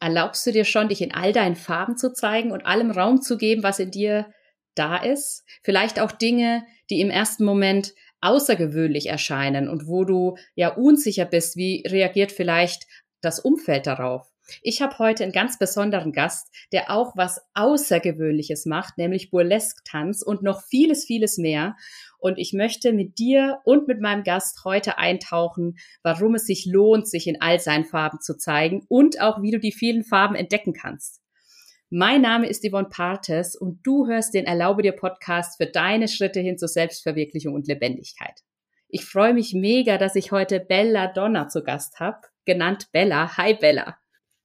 [0.00, 3.36] Erlaubst du dir schon, dich in all deinen Farben zu zeigen und allem Raum zu
[3.36, 4.32] geben, was in dir
[4.74, 5.44] da ist?
[5.62, 7.92] Vielleicht auch Dinge, die im ersten Moment
[8.22, 12.86] außergewöhnlich erscheinen und wo du ja unsicher bist, wie reagiert vielleicht
[13.20, 14.29] das Umfeld darauf?
[14.62, 20.42] Ich habe heute einen ganz besonderen Gast, der auch was Außergewöhnliches macht, nämlich Burlesque-Tanz und
[20.42, 21.76] noch vieles, vieles mehr.
[22.18, 27.08] Und ich möchte mit dir und mit meinem Gast heute eintauchen, warum es sich lohnt,
[27.08, 30.72] sich in all seinen Farben zu zeigen und auch wie du die vielen Farben entdecken
[30.72, 31.20] kannst.
[31.92, 36.38] Mein Name ist Yvonne Partes und du hörst den Erlaube dir Podcast für deine Schritte
[36.38, 38.42] hin zur Selbstverwirklichung und Lebendigkeit.
[38.88, 43.36] Ich freue mich mega, dass ich heute Bella Donna zu Gast habe, genannt Bella.
[43.36, 43.99] Hi Bella.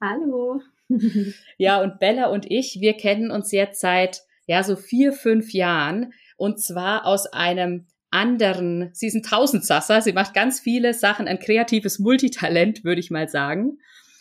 [0.08, 0.62] Hallo.
[1.58, 6.14] ja, und Bella und ich, wir kennen uns jetzt seit ja so vier, fünf Jahren
[6.38, 11.40] und zwar aus einem anderen, sie ist ein Tausendsasser, sie macht ganz viele Sachen, ein
[11.40, 13.80] kreatives Multitalent, würde ich mal sagen.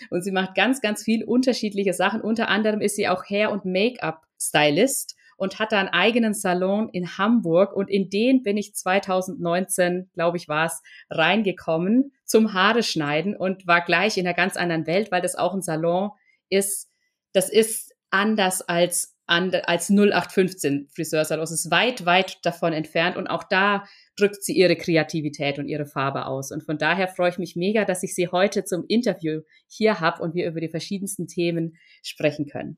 [0.09, 2.23] Und sie macht ganz, ganz viel unterschiedliche Sachen.
[2.23, 7.19] Unter anderem ist sie auch Hair- und Make-up-Stylist und hat da einen eigenen Salon in
[7.19, 7.75] Hamburg.
[7.75, 13.67] Und in den bin ich 2019, glaube ich, war es, reingekommen zum Haare schneiden und
[13.67, 16.11] war gleich in einer ganz anderen Welt, weil das auch ein Salon
[16.49, 16.91] ist.
[17.33, 21.45] Das ist anders als als 0815 Friseursalon.
[21.45, 23.85] Es ist weit, weit davon entfernt und auch da
[24.17, 26.53] drückt sie ihre Kreativität und ihre Farbe aus.
[26.53, 30.23] Und von daher freue ich mich mega, dass ich sie heute zum Interview hier habe
[30.23, 32.77] und wir über die verschiedensten Themen sprechen können.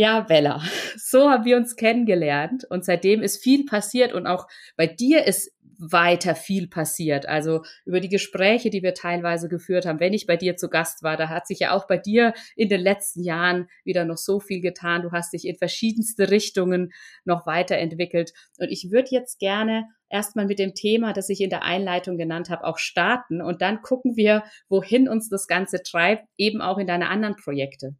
[0.00, 0.62] Ja, Bella,
[0.96, 5.54] so haben wir uns kennengelernt und seitdem ist viel passiert und auch bei dir ist
[5.78, 7.28] weiter viel passiert.
[7.28, 11.02] Also über die Gespräche, die wir teilweise geführt haben, wenn ich bei dir zu Gast
[11.02, 14.40] war, da hat sich ja auch bei dir in den letzten Jahren wieder noch so
[14.40, 15.02] viel getan.
[15.02, 16.92] Du hast dich in verschiedenste Richtungen
[17.26, 18.32] noch weiterentwickelt.
[18.56, 22.48] Und ich würde jetzt gerne erstmal mit dem Thema, das ich in der Einleitung genannt
[22.48, 26.86] habe, auch starten und dann gucken wir, wohin uns das Ganze treibt, eben auch in
[26.86, 27.96] deine anderen Projekte.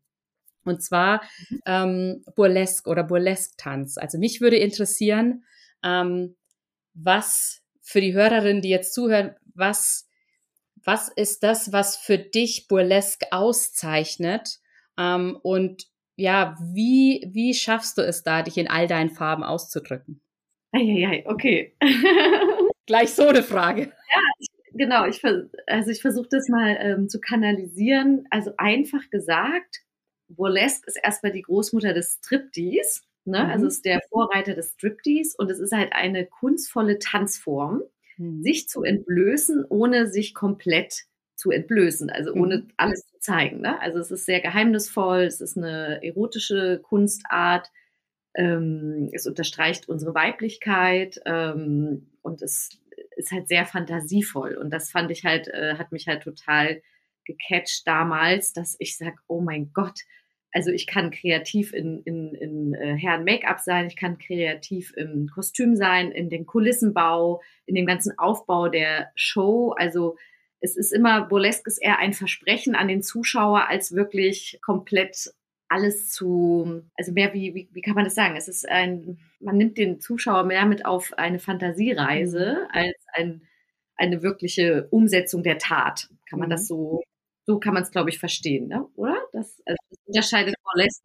[0.65, 1.61] Und zwar mhm.
[1.67, 3.99] ähm, Burlesque oder Burlesque-Tanz.
[3.99, 5.45] Also mich würde interessieren,
[5.85, 6.37] ähm,
[6.95, 10.09] was für die Hörerinnen, die jetzt zuhören, was,
[10.83, 14.59] was ist das, was für dich Burlesque auszeichnet?
[14.99, 15.87] Ähm, und
[16.17, 20.21] ja, wie, wie schaffst du es da, dich in all deinen Farben auszudrücken?
[20.73, 21.77] Eieiei, okay.
[22.87, 23.83] Gleich so eine Frage.
[23.83, 25.07] Ja, ich, genau.
[25.07, 25.23] Ich,
[25.67, 28.27] also ich versuche das mal ähm, zu kanalisieren.
[28.31, 29.81] Also einfach gesagt,
[30.35, 33.01] Burlesque ist erstmal die Großmutter des Striptease.
[33.25, 33.39] Ne?
[33.39, 33.53] Also mhm.
[33.53, 37.83] Also es ist der Vorreiter des Striptease und es ist halt eine kunstvolle Tanzform,
[38.17, 38.43] mhm.
[38.43, 41.05] sich zu entblößen, ohne sich komplett
[41.37, 42.69] zu entblößen, also ohne mhm.
[42.77, 43.61] alles zu zeigen.
[43.61, 43.81] Ne?
[43.81, 47.71] Also es ist sehr geheimnisvoll, es ist eine erotische Kunstart,
[48.35, 52.71] ähm, es unterstreicht unsere Weiblichkeit ähm, und es
[53.17, 54.57] ist halt sehr fantasievoll.
[54.57, 56.83] Und das fand ich halt, äh, hat mich halt total
[57.25, 60.01] gecatcht damals, dass ich sage, oh mein Gott,
[60.53, 65.77] also ich kann kreativ in, in, in äh, Herren-Make-up sein, ich kann kreativ im Kostüm
[65.77, 69.75] sein, in den Kulissenbau, in dem ganzen Aufbau der Show.
[69.77, 70.17] Also
[70.61, 75.33] es ist immer, Burlesque ist eher ein Versprechen an den Zuschauer, als wirklich komplett
[75.69, 78.37] alles zu, also mehr wie, wie, wie kann man das sagen?
[78.37, 82.69] Es ist ein, man nimmt den Zuschauer mehr mit auf eine Fantasiereise mhm.
[82.73, 83.43] als ein,
[83.95, 86.09] eine wirkliche Umsetzung der Tat.
[86.29, 86.53] Kann man mhm.
[86.53, 87.03] das so
[87.45, 88.87] so kann man es, glaube ich, verstehen, ne?
[88.95, 89.17] oder?
[89.33, 91.05] Das, also das unterscheidet Burlesque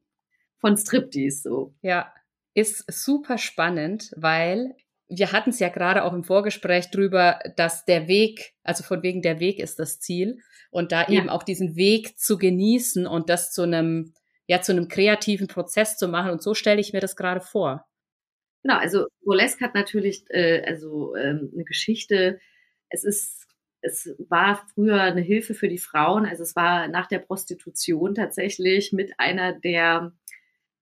[0.59, 1.75] von Striptease so.
[1.81, 2.13] Ja,
[2.53, 4.75] ist super spannend, weil
[5.07, 9.21] wir hatten es ja gerade auch im Vorgespräch drüber, dass der Weg, also von wegen
[9.21, 10.39] der Weg ist das Ziel
[10.71, 11.19] und da ja.
[11.19, 14.13] eben auch diesen Weg zu genießen und das zu einem,
[14.47, 16.31] ja, zu einem kreativen Prozess zu machen.
[16.31, 17.85] Und so stelle ich mir das gerade vor.
[18.63, 22.39] Genau, also Burlesque hat natürlich äh, also ähm, eine Geschichte.
[22.89, 23.44] Es ist
[23.85, 26.25] es war früher eine Hilfe für die Frauen.
[26.25, 30.11] Also es war nach der Prostitution tatsächlich mit einer der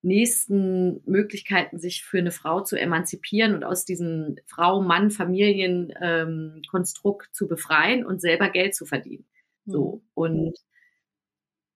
[0.02, 8.06] nächsten Möglichkeiten, sich für eine Frau zu emanzipieren und aus diesem Frau-Mann-Familien-Konstrukt ähm, zu befreien
[8.06, 9.26] und selber Geld zu verdienen.
[9.66, 9.96] So.
[9.96, 10.02] Mhm.
[10.14, 10.58] Und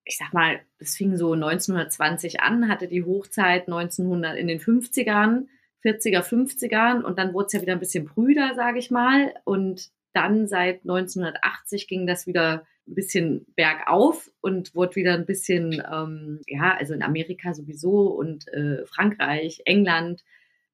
[0.04, 5.48] ich sag mal, es fing so 1920 an, hatte die Hochzeit 1900 in den 50ern,
[5.84, 9.34] 40er, 50ern und dann wurde es ja wieder ein bisschen brüder, sage ich mal.
[9.44, 15.80] Und dann seit 1980 ging das wieder ein bisschen bergauf und wurde wieder ein bisschen,
[15.92, 20.24] ähm, ja, also in Amerika sowieso und äh, Frankreich, England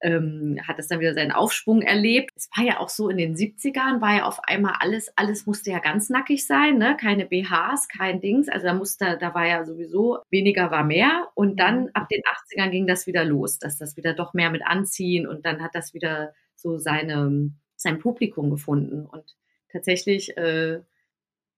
[0.01, 2.31] ähm, hat es dann wieder seinen Aufschwung erlebt.
[2.37, 5.71] Es war ja auch so in den 70ern, war ja auf einmal alles, alles musste
[5.71, 6.97] ja ganz nackig sein, ne?
[6.99, 8.49] keine BHs, kein Dings.
[8.49, 11.29] Also da musste, da war ja sowieso weniger war mehr.
[11.35, 14.63] Und dann ab den 80ern ging das wieder los, dass das wieder doch mehr mit
[14.65, 17.53] anziehen und dann hat das wieder so seine
[17.85, 19.07] sein Publikum gefunden.
[19.07, 19.37] Und
[19.71, 20.81] tatsächlich äh,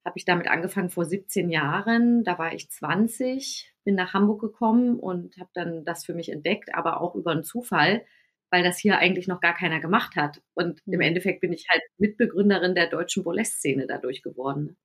[0.04, 2.22] habe ich damit angefangen vor 17 Jahren.
[2.22, 6.74] Da war ich 20, bin nach Hamburg gekommen und habe dann das für mich entdeckt,
[6.74, 8.04] aber auch über einen Zufall,
[8.50, 10.42] weil das hier eigentlich noch gar keiner gemacht hat.
[10.54, 11.00] Und im mhm.
[11.00, 14.76] Endeffekt bin ich halt Mitbegründerin der deutschen Burlesque-Szene dadurch geworden.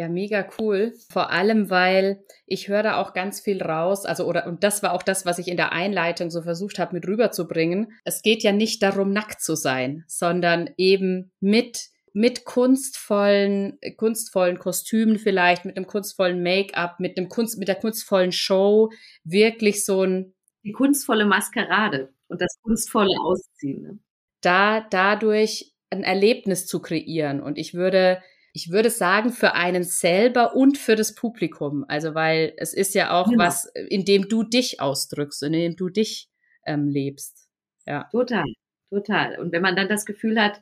[0.00, 0.94] Ja, mega cool.
[1.10, 4.06] Vor allem, weil ich höre da auch ganz viel raus.
[4.06, 6.94] Also, oder, und das war auch das, was ich in der Einleitung so versucht habe,
[6.94, 7.92] mit rüberzubringen.
[8.02, 15.18] Es geht ja nicht darum, nackt zu sein, sondern eben mit mit kunstvollen, kunstvollen Kostümen
[15.18, 18.90] vielleicht, mit einem kunstvollen Make-up, mit einem Kunst, mit der kunstvollen Show
[19.22, 23.82] wirklich so ein die kunstvolle Maskerade und das kunstvolle Ausziehen.
[23.82, 23.98] Ne?
[24.40, 30.54] Da dadurch ein Erlebnis zu kreieren und ich würde ich würde sagen, für einen selber
[30.56, 31.84] und für das Publikum.
[31.88, 33.44] Also, weil es ist ja auch genau.
[33.44, 36.28] was, in dem du dich ausdrückst, in dem du dich
[36.66, 37.48] ähm, lebst.
[37.86, 38.08] Ja.
[38.10, 38.46] Total,
[38.90, 39.38] total.
[39.38, 40.60] Und wenn man dann das Gefühl hat,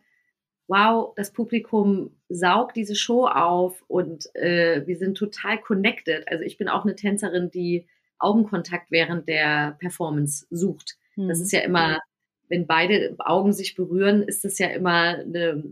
[0.68, 6.28] wow, das Publikum saugt diese Show auf und äh, wir sind total connected.
[6.28, 7.86] Also ich bin auch eine Tänzerin, die
[8.18, 10.98] Augenkontakt während der Performance sucht.
[11.16, 11.28] Mhm.
[11.28, 12.00] Das ist ja immer,
[12.48, 15.64] wenn beide Augen sich berühren, ist das ja immer eine,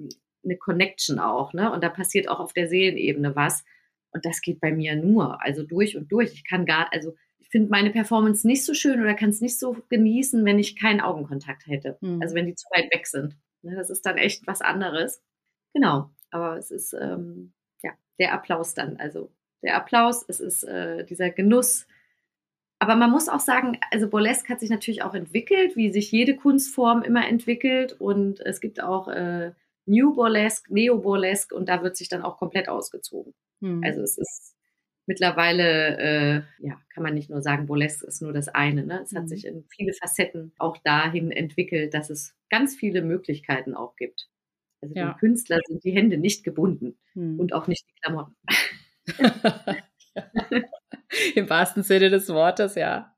[0.46, 1.72] eine Connection auch, ne?
[1.72, 3.64] Und da passiert auch auf der Seelenebene was.
[4.10, 6.32] Und das geht bei mir nur, also durch und durch.
[6.32, 9.58] Ich kann gar, also ich finde meine Performance nicht so schön oder kann es nicht
[9.58, 11.98] so genießen, wenn ich keinen Augenkontakt hätte.
[12.00, 12.22] Mhm.
[12.22, 13.36] Also wenn die zu weit weg sind.
[13.62, 13.76] Ne?
[13.76, 15.22] Das ist dann echt was anderes.
[15.74, 17.52] Genau, aber es ist ähm,
[17.82, 18.96] ja der Applaus dann.
[18.96, 19.30] Also
[19.62, 21.86] der Applaus, es ist äh, dieser Genuss.
[22.78, 26.36] Aber man muss auch sagen, also Burlesque hat sich natürlich auch entwickelt, wie sich jede
[26.36, 27.92] Kunstform immer entwickelt.
[27.98, 29.52] Und es gibt auch äh,
[29.86, 33.34] New Burlesque, Neo Burlesque und da wird sich dann auch komplett ausgezogen.
[33.60, 33.82] Hm.
[33.84, 34.56] Also es ist
[35.06, 38.84] mittlerweile, äh, ja, kann man nicht nur sagen, Burlesque ist nur das eine.
[38.84, 39.02] Ne?
[39.02, 39.28] Es hat mhm.
[39.28, 44.28] sich in viele Facetten auch dahin entwickelt, dass es ganz viele Möglichkeiten auch gibt.
[44.82, 45.12] Also ja.
[45.12, 47.38] dem Künstler sind die Hände nicht gebunden mhm.
[47.38, 48.36] und auch nicht die Klamotten.
[51.34, 53.14] Im wahrsten Sinne des Wortes, ja.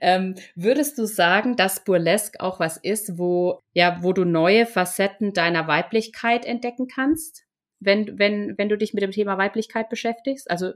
[0.00, 5.32] Ähm, würdest du sagen, dass Burlesque auch was ist, wo, ja, wo du neue Facetten
[5.32, 7.44] deiner Weiblichkeit entdecken kannst,
[7.80, 10.50] wenn, wenn, wenn du dich mit dem Thema Weiblichkeit beschäftigst?
[10.50, 10.72] Also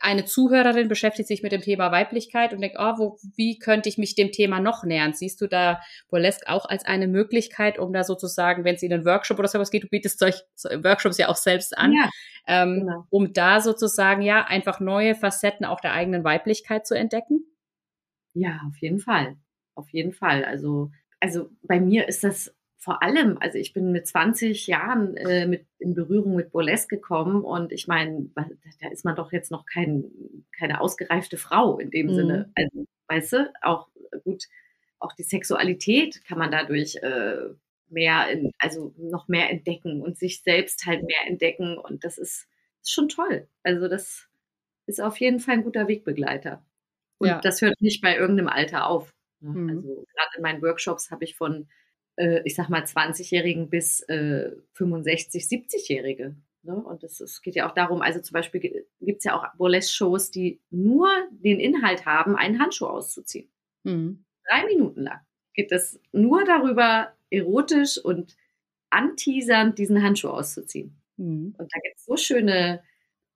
[0.00, 3.98] eine Zuhörerin beschäftigt sich mit dem Thema Weiblichkeit und denkt, oh, wo, wie könnte ich
[3.98, 5.12] mich dem Thema noch nähern?
[5.12, 9.04] Siehst du da Burlesque auch als eine Möglichkeit, um da sozusagen, wenn es in einen
[9.04, 10.42] Workshop oder sowas geht, du bietest solche
[10.82, 12.08] Workshops ja auch selbst an, ja,
[12.46, 13.04] ähm, genau.
[13.10, 17.44] um da sozusagen ja einfach neue Facetten auch der eigenen Weiblichkeit zu entdecken?
[18.32, 19.36] Ja, auf jeden Fall.
[19.74, 20.44] Auf jeden Fall.
[20.44, 25.46] Also, also bei mir ist das vor allem, also ich bin mit 20 Jahren äh,
[25.46, 29.66] mit, in Berührung mit Burlesque gekommen und ich meine, da ist man doch jetzt noch
[29.66, 30.10] kein,
[30.58, 32.14] keine ausgereifte Frau in dem mhm.
[32.14, 32.52] Sinne.
[32.54, 33.88] Also, weißt du, auch
[34.24, 34.44] gut,
[34.98, 37.50] auch die Sexualität kann man dadurch äh,
[37.90, 42.48] mehr, in, also noch mehr entdecken und sich selbst halt mehr entdecken und das ist,
[42.80, 43.46] ist schon toll.
[43.62, 44.26] Also das
[44.86, 46.64] ist auf jeden Fall ein guter Wegbegleiter.
[47.18, 47.40] Und ja.
[47.40, 49.12] das hört nicht bei irgendeinem Alter auf.
[49.40, 49.50] Ne?
[49.50, 49.68] Mhm.
[49.68, 51.68] Also gerade in meinen Workshops habe ich von
[52.20, 56.36] äh, ich sag mal, 20-Jährigen bis äh, 65, 70-Jährige.
[56.62, 56.74] Ne?
[56.74, 60.60] Und es geht ja auch darum, also zum Beispiel gibt es ja auch Burlesque-Shows, die
[60.70, 63.48] nur den Inhalt haben, einen Handschuh auszuziehen.
[63.84, 64.24] Mhm.
[64.48, 65.20] Drei Minuten lang
[65.54, 68.36] geht es nur darüber, erotisch und
[68.90, 71.00] anteasernd diesen Handschuh auszuziehen.
[71.16, 71.54] Mhm.
[71.56, 72.82] Und da gibt es so schöne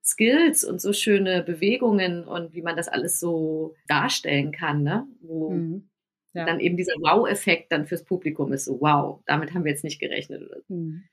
[0.04, 5.06] Skills und so schöne Bewegungen und wie man das alles so darstellen kann, ne?
[5.22, 5.88] wo mhm
[6.34, 6.44] ja.
[6.44, 10.00] dann eben dieser Wow-Effekt dann fürs Publikum ist so, wow, damit haben wir jetzt nicht
[10.00, 10.43] gerechnet.
[10.69, 11.05] Hm.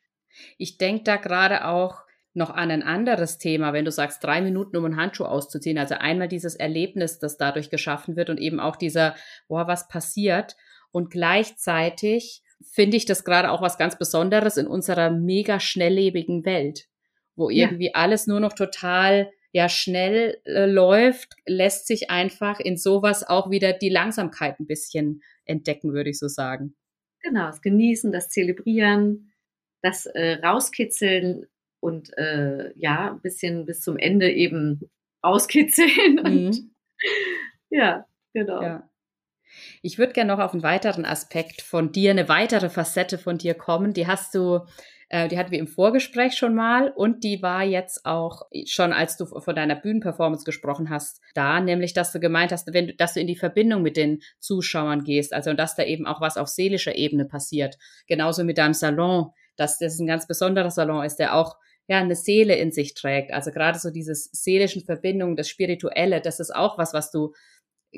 [0.57, 4.77] Ich denke da gerade auch noch an ein anderes Thema, wenn du sagst, drei Minuten,
[4.77, 5.77] um einen Handschuh auszuziehen.
[5.77, 9.15] Also einmal dieses Erlebnis, das dadurch geschaffen wird und eben auch dieser,
[9.47, 10.55] boah, was passiert.
[10.91, 16.87] Und gleichzeitig finde ich das gerade auch was ganz Besonderes in unserer mega schnelllebigen Welt,
[17.35, 17.95] wo irgendwie ja.
[17.95, 23.73] alles nur noch total ja schnell äh, läuft, lässt sich einfach in sowas auch wieder
[23.73, 26.75] die Langsamkeit ein bisschen entdecken, würde ich so sagen.
[27.21, 29.33] Genau, das Genießen, das Zelebrieren,
[29.81, 31.47] das äh, Rauskitzeln
[31.79, 34.89] und äh, ja, ein bisschen bis zum Ende eben
[35.23, 36.15] rauskitzeln.
[36.15, 36.25] Mhm.
[36.25, 36.71] Und,
[37.69, 38.61] ja, genau.
[38.61, 38.89] Ja.
[39.81, 43.53] Ich würde gerne noch auf einen weiteren Aspekt von dir, eine weitere Facette von dir
[43.53, 43.93] kommen.
[43.93, 44.61] Die hast du
[45.11, 49.17] äh, die hatten wir im Vorgespräch schon mal und die war jetzt auch schon, als
[49.17, 53.15] du von deiner Bühnenperformance gesprochen hast, da, nämlich, dass du gemeint hast, wenn du, dass
[53.15, 56.47] du in die Verbindung mit den Zuschauern gehst, also dass da eben auch was auf
[56.47, 57.77] seelischer Ebene passiert.
[58.07, 61.57] Genauso mit deinem Salon, dass das ein ganz besonderer Salon ist, der auch
[61.89, 63.33] ja, eine Seele in sich trägt.
[63.33, 67.33] Also gerade so dieses seelischen Verbindung, das Spirituelle, das ist auch was, was du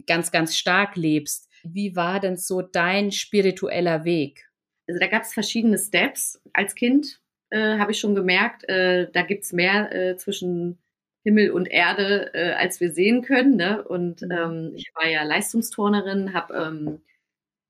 [0.07, 1.47] ganz, ganz stark lebst.
[1.63, 4.47] Wie war denn so dein spiritueller Weg?
[4.87, 6.41] Also da gab es verschiedene Steps.
[6.53, 10.79] Als Kind äh, habe ich schon gemerkt, äh, da gibt es mehr äh, zwischen
[11.25, 13.55] Himmel und Erde, äh, als wir sehen können.
[13.55, 13.83] Ne?
[13.83, 14.31] Und Mhm.
[14.31, 17.01] ähm, ich war ja Leistungsturnerin, habe ähm,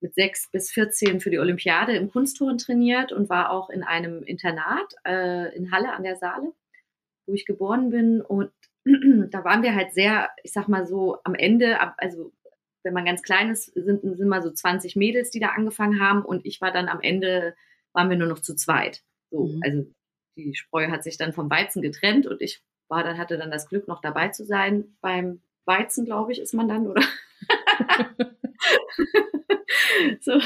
[0.01, 4.23] mit sechs bis 14 für die Olympiade im Kunstturnen trainiert und war auch in einem
[4.23, 6.53] Internat äh, in Halle an der Saale,
[7.27, 8.21] wo ich geboren bin.
[8.21, 8.51] Und
[8.85, 12.33] da waren wir halt sehr, ich sag mal so, am Ende, also
[12.83, 16.23] wenn man ganz klein ist, sind, sind mal so 20 Mädels, die da angefangen haben.
[16.23, 17.55] Und ich war dann am Ende,
[17.93, 19.01] waren wir nur noch zu zweit.
[19.31, 19.61] So, Mhm.
[19.63, 19.85] also
[20.37, 23.67] die Spreu hat sich dann vom Weizen getrennt und ich war dann, hatte dann das
[23.69, 24.95] Glück, noch dabei zu sein.
[25.01, 27.01] Beim Weizen, glaube ich, ist man dann, oder?
[30.21, 30.39] so,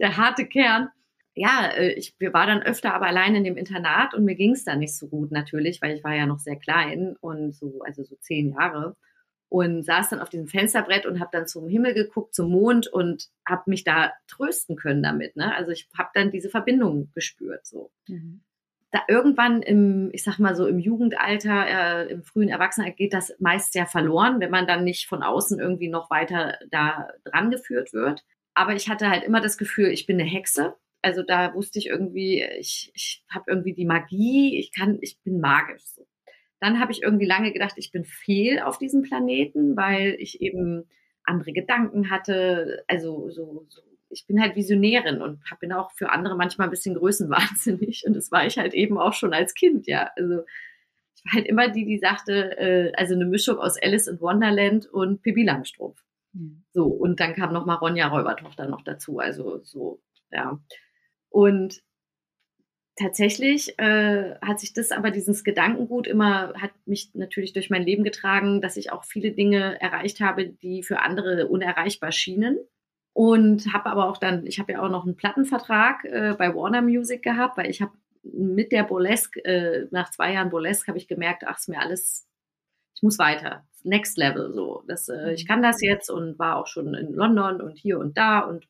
[0.00, 0.88] der harte Kern.
[1.34, 4.52] Ja, äh, ich wir war dann öfter aber allein in dem Internat und mir ging
[4.52, 7.80] es dann nicht so gut natürlich, weil ich war ja noch sehr klein und so,
[7.86, 8.96] also so zehn Jahre
[9.52, 13.28] und saß dann auf diesem Fensterbrett und habe dann zum Himmel geguckt, zum Mond und
[13.46, 15.36] habe mich da trösten können damit.
[15.36, 15.54] Ne?
[15.54, 17.66] Also ich habe dann diese Verbindung gespürt.
[17.66, 18.40] So Mhm.
[18.92, 21.66] da irgendwann im, ich sag mal so im Jugendalter,
[22.06, 25.58] äh, im frühen Erwachsenenalter geht das meist sehr verloren, wenn man dann nicht von außen
[25.60, 28.24] irgendwie noch weiter da dran geführt wird.
[28.54, 30.74] Aber ich hatte halt immer das Gefühl, ich bin eine Hexe.
[31.02, 35.40] Also da wusste ich irgendwie, ich, ich habe irgendwie die Magie, ich kann, ich bin
[35.40, 35.82] magisch.
[35.84, 36.06] So.
[36.62, 40.84] Dann habe ich irgendwie lange gedacht, ich bin fehl auf diesem Planeten, weil ich eben
[41.24, 42.84] andere Gedanken hatte.
[42.86, 46.94] Also so, so ich bin halt Visionärin und bin auch für andere manchmal ein bisschen
[46.94, 48.04] größenwahnsinnig.
[48.06, 50.10] Und das war ich halt eben auch schon als Kind, ja.
[50.14, 50.44] Also
[51.16, 54.86] ich war halt immer die, die sagte, äh, also eine Mischung aus Alice in Wonderland
[54.86, 56.00] und Pippi Langstrumpf.
[56.32, 56.62] Mhm.
[56.70, 59.18] So, und dann kam noch mal Ronja Räubertochter noch dazu.
[59.18, 60.00] Also so,
[60.30, 60.60] ja.
[61.28, 61.82] Und
[62.96, 68.04] tatsächlich äh, hat sich das aber dieses Gedankengut immer, hat mich natürlich durch mein Leben
[68.04, 72.58] getragen, dass ich auch viele Dinge erreicht habe, die für andere unerreichbar schienen.
[73.14, 76.80] Und habe aber auch dann, ich habe ja auch noch einen Plattenvertrag äh, bei Warner
[76.80, 81.08] Music gehabt, weil ich habe mit der Burlesque, äh, nach zwei Jahren Burlesque, habe ich
[81.08, 82.26] gemerkt, ach, ist mir alles,
[82.94, 84.82] ich muss weiter, next level so.
[84.86, 88.16] Das, äh, ich kann das jetzt und war auch schon in London und hier und
[88.16, 88.66] da und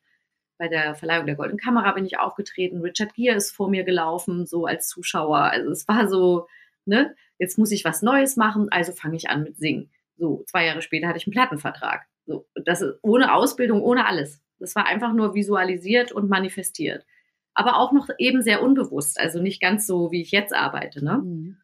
[0.63, 2.79] bei der Verleihung der Goldenen Kamera bin ich aufgetreten.
[2.79, 5.39] Richard Gere ist vor mir gelaufen, so als Zuschauer.
[5.39, 6.47] Also es war so,
[6.85, 9.91] ne, jetzt muss ich was Neues machen, also fange ich an mit Singen.
[10.15, 12.05] So, zwei Jahre später hatte ich einen Plattenvertrag.
[12.25, 14.41] So, das ist ohne Ausbildung, ohne alles.
[14.57, 17.05] Das war einfach nur visualisiert und manifestiert.
[17.53, 21.03] Aber auch noch eben sehr unbewusst, also nicht ganz so, wie ich jetzt arbeite.
[21.03, 21.17] Ne?
[21.17, 21.57] Mhm.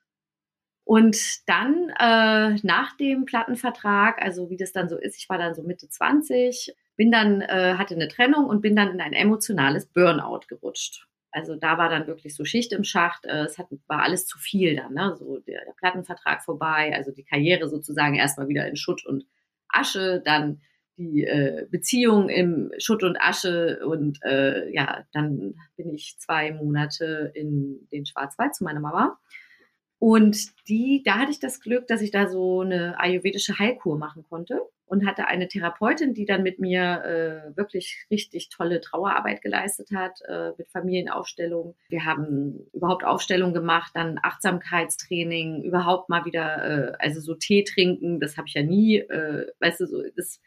[0.84, 5.56] Und dann äh, nach dem Plattenvertrag, also wie das dann so ist, ich war dann
[5.56, 9.86] so Mitte 20, bin dann, äh, hatte eine Trennung und bin dann in ein emotionales
[9.86, 11.08] Burnout gerutscht.
[11.32, 13.26] Also da war dann wirklich so Schicht im Schacht.
[13.26, 15.16] Äh, es hat, war alles zu viel dann, ne?
[15.18, 19.24] So der, der Plattenvertrag vorbei, also die Karriere sozusagen erstmal wieder in Schutt und
[19.70, 20.60] Asche, dann
[20.98, 27.32] die äh, Beziehung im Schutt und Asche und äh, ja, dann bin ich zwei Monate
[27.34, 29.18] in den Schwarzwald zu meiner Mama.
[30.00, 30.38] Und
[30.68, 34.60] die, da hatte ich das Glück, dass ich da so eine ayurvedische Heilkur machen konnte
[34.90, 37.04] und hatte eine Therapeutin, die dann mit mir
[37.54, 41.76] äh, wirklich richtig tolle Trauerarbeit geleistet hat, äh, mit Familienaufstellung.
[41.90, 48.20] Wir haben überhaupt Aufstellung gemacht, dann Achtsamkeitstraining, überhaupt mal wieder, äh, also so Tee trinken,
[48.20, 50.42] das habe ich ja nie, äh, weißt du, so, das,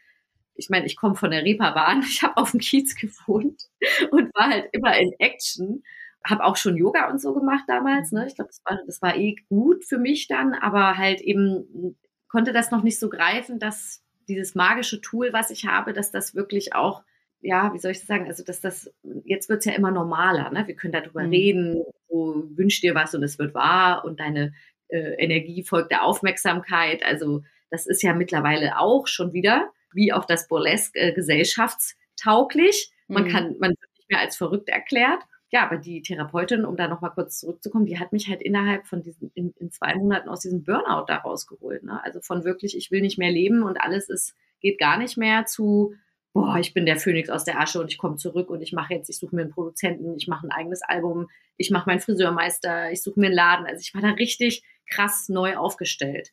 [0.55, 3.69] ich meine, ich komme von der Reeperbahn, ich habe auf dem Kiez gewohnt
[4.11, 5.83] und war halt immer in Action
[6.25, 8.13] habe auch schon Yoga und so gemacht damals.
[8.13, 8.25] Ne?
[8.25, 11.97] Ich glaube, das war, das war eh gut für mich dann, aber halt eben
[12.29, 16.35] konnte das noch nicht so greifen, dass dieses magische Tool, was ich habe, dass das
[16.35, 17.03] wirklich auch,
[17.41, 18.91] ja, wie soll ich das sagen, also dass das,
[19.25, 20.65] jetzt wird's ja immer normaler, ne?
[20.67, 21.29] Wir können darüber Mhm.
[21.29, 24.53] reden, du wünschst dir was und es wird wahr und deine
[24.89, 27.03] äh, Energie folgt der Aufmerksamkeit.
[27.03, 32.91] Also das ist ja mittlerweile auch schon wieder, wie auch das Burlesque, äh, gesellschaftstauglich.
[33.07, 33.29] Man Mhm.
[33.29, 35.21] kann, man wird nicht mehr als verrückt erklärt
[35.53, 39.03] ja, aber die Therapeutin, um da nochmal kurz zurückzukommen, die hat mich halt innerhalb von
[39.03, 41.83] diesen, in, in zwei Monaten aus diesem Burnout da rausgeholt.
[41.83, 42.03] Ne?
[42.03, 45.45] Also von wirklich, ich will nicht mehr leben und alles ist, geht gar nicht mehr
[45.45, 45.93] zu,
[46.33, 48.95] boah, ich bin der Phönix aus der Asche und ich komme zurück und ich mache
[48.95, 52.91] jetzt, ich suche mir einen Produzenten, ich mache ein eigenes Album, ich mache meinen Friseurmeister,
[52.91, 53.67] ich suche mir einen Laden.
[53.67, 56.31] Also ich war da richtig krass neu aufgestellt.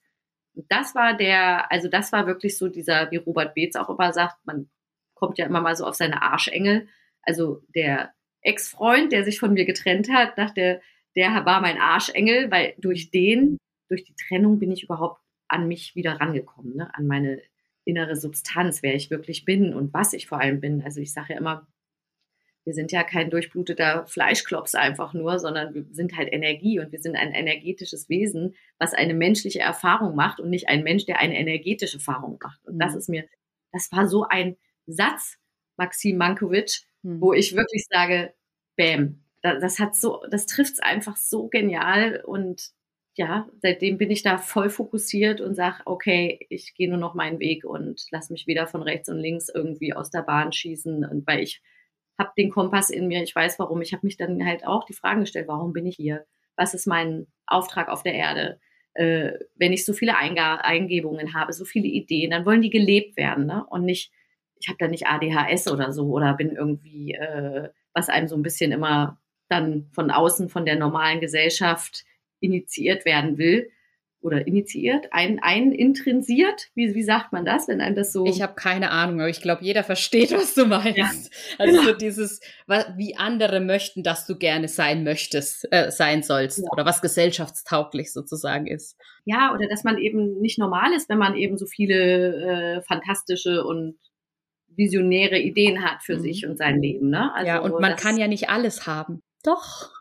[0.54, 4.14] Und das war der, also das war wirklich so dieser, wie Robert Beetz auch immer
[4.14, 4.70] sagt, man
[5.12, 6.88] kommt ja immer mal so auf seine Arschengel.
[7.22, 10.80] Also der Ex-Freund, der sich von mir getrennt hat, dachte,
[11.16, 15.94] der war mein Arschengel, weil durch den, durch die Trennung bin ich überhaupt an mich
[15.96, 16.94] wieder rangekommen, ne?
[16.94, 17.42] an meine
[17.84, 20.82] innere Substanz, wer ich wirklich bin und was ich vor allem bin.
[20.82, 21.66] Also ich sage ja immer,
[22.64, 27.00] wir sind ja kein durchbluteter Fleischklops einfach nur, sondern wir sind halt Energie und wir
[27.00, 31.38] sind ein energetisches Wesen, was eine menschliche Erfahrung macht und nicht ein Mensch, der eine
[31.38, 32.64] energetische Erfahrung macht.
[32.66, 32.98] Und das Mhm.
[32.98, 33.28] ist mir,
[33.72, 34.56] das war so ein
[34.86, 35.38] Satz,
[35.76, 37.20] Maxim Mankiewicz, Mhm.
[37.20, 38.34] wo ich wirklich sage,
[38.76, 42.70] bam, da- das hat so, das trifft es einfach so genial und
[43.16, 47.40] ja, seitdem bin ich da voll fokussiert und sage, okay, ich gehe nur noch meinen
[47.40, 51.04] Weg und lass mich wieder von rechts und links irgendwie aus der Bahn schießen.
[51.04, 51.60] Und weil ich
[52.18, 53.80] habe den Kompass in mir, ich weiß warum.
[53.82, 56.26] Ich habe mich dann halt auch die Fragen gestellt, warum bin ich hier?
[56.56, 58.60] Was ist mein Auftrag auf der Erde?
[58.94, 63.16] Äh, wenn ich so viele Einge Eingebungen habe, so viele Ideen, dann wollen die gelebt
[63.16, 63.64] werden ne?
[63.70, 64.12] und nicht,
[64.60, 68.42] ich habe da nicht ADHS oder so oder bin irgendwie, äh, was einem so ein
[68.42, 72.04] bisschen immer dann von außen, von der normalen Gesellschaft
[72.40, 73.70] initiiert werden will
[74.22, 78.26] oder initiiert, ein, ein intrinsiert, wie, wie sagt man das, wenn einem das so.
[78.26, 81.32] Ich habe keine Ahnung, aber ich glaube, jeder versteht, was du meinst.
[81.32, 81.56] Ja.
[81.58, 82.40] Also so dieses,
[82.96, 86.70] wie andere möchten, dass du gerne sein möchtest, äh, sein sollst ja.
[86.70, 88.94] oder was gesellschaftstauglich sozusagen ist.
[89.24, 93.64] Ja, oder dass man eben nicht normal ist, wenn man eben so viele äh, fantastische
[93.64, 93.96] und
[94.80, 96.20] visionäre Ideen hat für mhm.
[96.20, 97.10] sich und sein Leben.
[97.10, 97.32] Ne?
[97.34, 99.20] Also, ja, und man kann ja nicht alles haben.
[99.44, 99.92] Doch.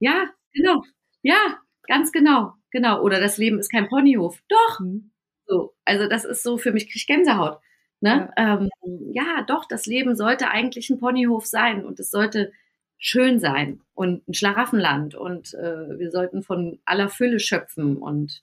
[0.00, 0.82] Ja, genau.
[1.22, 3.02] Ja, Ganz genau, genau.
[3.02, 4.42] Oder das Leben ist kein Ponyhof.
[4.48, 4.80] Doch.
[4.80, 5.10] Mhm.
[5.46, 7.58] So, also das ist so für mich krieg ich Gänsehaut.
[8.00, 8.32] Ne?
[8.36, 8.58] Ja.
[8.60, 8.70] Ähm,
[9.12, 12.52] ja, doch, das Leben sollte eigentlich ein Ponyhof sein und es sollte
[12.98, 18.42] schön sein und ein Schlaraffenland und äh, wir sollten von aller Fülle schöpfen und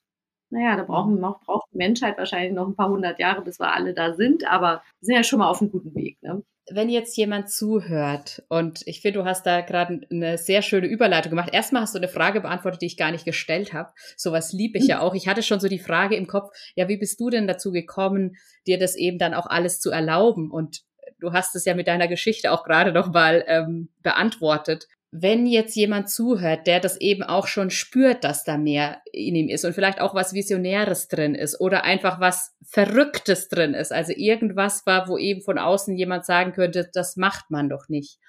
[0.50, 3.60] naja, da brauchen wir noch, braucht die Menschheit wahrscheinlich noch ein paar hundert Jahre, bis
[3.60, 6.22] wir alle da sind, aber wir sind ja schon mal auf einem guten Weg.
[6.22, 6.44] Ne?
[6.72, 11.32] wenn jetzt jemand zuhört und ich finde, du hast da gerade eine sehr schöne Überleitung
[11.32, 11.50] gemacht.
[11.54, 13.92] Erstmal hast du eine Frage beantwortet, die ich gar nicht gestellt habe.
[14.16, 15.02] Sowas liebe ich ja mhm.
[15.02, 15.16] auch.
[15.16, 18.36] Ich hatte schon so die Frage im Kopf, ja, wie bist du denn dazu gekommen,
[18.68, 20.52] dir das eben dann auch alles zu erlauben?
[20.52, 20.82] Und
[21.20, 25.76] du hast es ja mit deiner Geschichte auch gerade noch mal ähm, beantwortet wenn jetzt
[25.76, 29.74] jemand zuhört, der das eben auch schon spürt, dass da mehr in ihm ist und
[29.74, 35.08] vielleicht auch was Visionäres drin ist oder einfach was Verrücktes drin ist, also irgendwas war,
[35.08, 38.20] wo eben von außen jemand sagen könnte, das macht man doch nicht.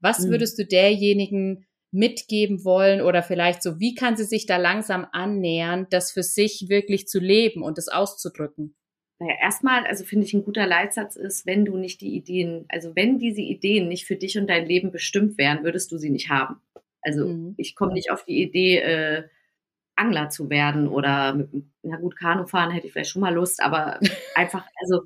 [0.00, 0.30] Was mhm.
[0.30, 5.86] würdest du derjenigen mitgeben wollen oder vielleicht so, wie kann sie sich da langsam annähern,
[5.90, 8.76] das für sich wirklich zu leben und es auszudrücken?
[9.22, 12.96] Naja, erstmal, also finde ich ein guter Leitsatz ist, wenn du nicht die Ideen, also
[12.96, 16.28] wenn diese Ideen nicht für dich und dein Leben bestimmt wären, würdest du sie nicht
[16.28, 16.56] haben.
[17.02, 17.54] Also mhm.
[17.56, 19.22] ich komme nicht auf die Idee, äh,
[19.94, 21.50] Angler zu werden oder mit,
[21.82, 24.00] na gut, Kanu fahren hätte ich vielleicht schon mal Lust, aber
[24.34, 25.02] einfach, also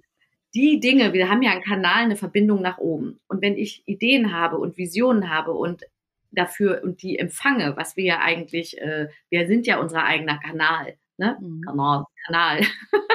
[0.54, 3.20] die Dinge, wir haben ja einen Kanal, eine Verbindung nach oben.
[3.28, 5.82] Und wenn ich Ideen habe und Visionen habe und
[6.30, 10.96] dafür und die empfange, was wir ja eigentlich, äh, wir sind ja unser eigener Kanal,
[11.18, 11.36] ne?
[11.38, 11.60] Mhm.
[11.60, 12.60] Kanal, Kanal.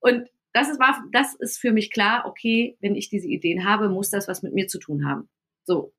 [0.00, 3.88] Und das ist, war, das ist für mich klar, okay, wenn ich diese Ideen habe,
[3.88, 5.28] muss das was mit mir zu tun haben.
[5.64, 5.92] So.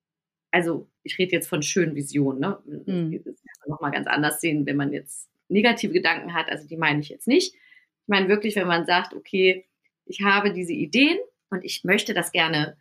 [0.51, 2.59] Also, ich rede jetzt von schönen Visionen, ne?
[2.65, 3.21] Mhm.
[3.23, 6.49] Das kann man nochmal ganz anders sehen, wenn man jetzt negative Gedanken hat.
[6.49, 7.53] Also, die meine ich jetzt nicht.
[7.53, 9.67] Ich meine wirklich, wenn man sagt, okay,
[10.05, 11.19] ich habe diese Ideen
[11.51, 12.77] und ich möchte das gerne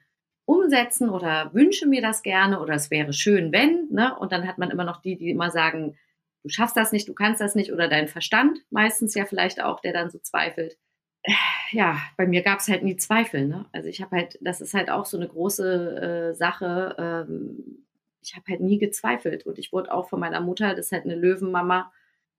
[0.47, 4.19] umsetzen oder wünsche mir das gerne oder es wäre schön, wenn, ne?
[4.19, 5.99] Und dann hat man immer noch die, die immer sagen,
[6.43, 9.81] du schaffst das nicht, du kannst das nicht oder dein Verstand meistens ja vielleicht auch,
[9.81, 10.79] der dann so zweifelt
[11.73, 13.47] ja, bei mir gab es halt nie Zweifel.
[13.47, 13.67] Ne?
[13.73, 16.95] Also ich habe halt, das ist halt auch so eine große äh, Sache.
[16.99, 17.85] Ähm,
[18.23, 21.05] ich habe halt nie gezweifelt und ich wurde auch von meiner Mutter, das ist halt
[21.05, 21.93] eine Löwenmama,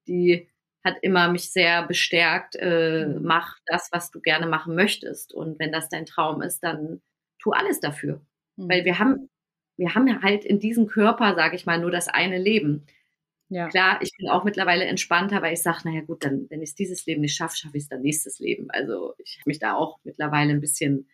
[0.08, 0.48] die
[0.84, 3.24] hat immer mich sehr bestärkt, äh, mhm.
[3.24, 5.34] mach das, was du gerne machen möchtest.
[5.34, 7.02] Und wenn das dein Traum ist, dann
[7.40, 8.22] tu alles dafür.
[8.56, 8.70] Mhm.
[8.70, 9.30] Weil wir haben,
[9.78, 12.86] wir haben halt in diesem Körper, sage ich mal, nur das eine Leben.
[13.50, 13.68] Ja.
[13.68, 17.06] Klar, ich bin auch mittlerweile entspannter, weil ich sage, naja gut, dann, wenn ich dieses
[17.08, 18.70] Leben nicht schaffe, schaffe ich es dann nächstes Leben.
[18.70, 21.10] Also ich habe mich da auch mittlerweile ein bisschen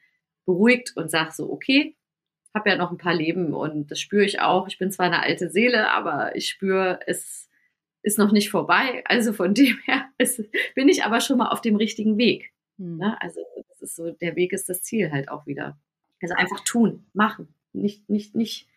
[0.45, 1.95] beruhigt und sage so, okay,
[2.54, 4.67] habe ja noch ein paar Leben und das spüre ich auch.
[4.67, 7.50] Ich bin zwar eine alte Seele, aber ich spüre, es
[8.02, 9.04] ist noch nicht vorbei.
[9.06, 10.41] Also von dem her ist,
[10.74, 12.54] bin ich aber schon mal auf dem richtigen Weg.
[12.78, 12.98] Hm.
[12.98, 13.21] Ne?
[13.21, 15.78] Also das ist so, der Weg ist das Ziel halt auch wieder.
[16.21, 18.67] Also einfach tun, machen, nicht, nicht, nicht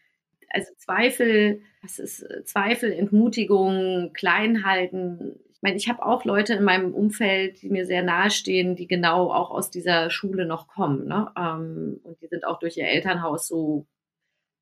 [0.51, 5.39] also Zweifel, was ist äh, Zweifel, Entmutigung, Kleinhalten.
[5.53, 9.33] Ich meine, ich habe auch Leute in meinem Umfeld, die mir sehr nahestehen, die genau
[9.33, 11.07] auch aus dieser Schule noch kommen.
[11.07, 11.31] Ne?
[11.37, 13.87] Ähm, und die sind auch durch ihr Elternhaus so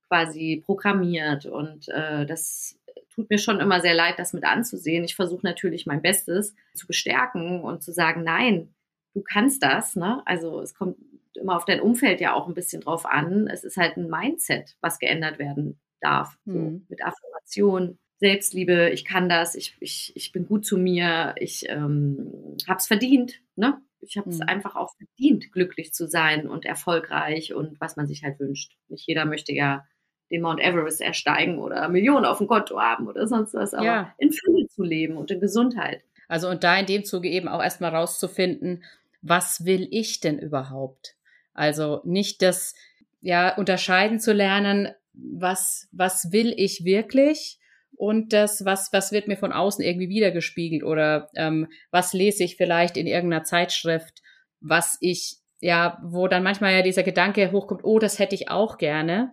[0.08, 1.46] quasi programmiert.
[1.46, 2.78] Und äh, das
[3.14, 5.04] tut mir schon immer sehr leid, das mit anzusehen.
[5.04, 8.74] Ich versuche natürlich mein Bestes zu bestärken und zu sagen, nein,
[9.14, 9.96] du kannst das.
[9.96, 10.22] Ne?
[10.26, 10.96] Also es kommt
[11.36, 13.48] immer auf dein Umfeld ja auch ein bisschen drauf an.
[13.48, 16.36] Es ist halt ein Mindset, was geändert werden darf.
[16.44, 16.52] Mhm.
[16.52, 21.68] So, mit Affirmation, Selbstliebe, ich kann das, ich, ich, ich bin gut zu mir, ich
[21.68, 23.40] ähm, habe es verdient.
[23.56, 23.78] Ne?
[24.00, 24.48] Ich habe es mhm.
[24.48, 28.76] einfach auch verdient, glücklich zu sein und erfolgreich und was man sich halt wünscht.
[28.88, 29.84] Nicht jeder möchte ja
[30.30, 34.14] den Mount Everest ersteigen oder Millionen auf dem Konto haben oder sonst was, aber ja.
[34.18, 36.02] in Fülle zu leben und in Gesundheit.
[36.28, 38.82] Also und da in dem Zuge eben auch erstmal rauszufinden,
[39.22, 41.16] was will ich denn überhaupt?
[41.56, 42.74] Also nicht das,
[43.20, 47.58] ja, unterscheiden zu lernen, was, was will ich wirklich
[47.96, 52.56] und das, was, was wird mir von außen irgendwie wiedergespiegelt oder ähm, was lese ich
[52.56, 54.22] vielleicht in irgendeiner Zeitschrift,
[54.60, 58.76] was ich, ja, wo dann manchmal ja dieser Gedanke hochkommt, oh, das hätte ich auch
[58.76, 59.32] gerne.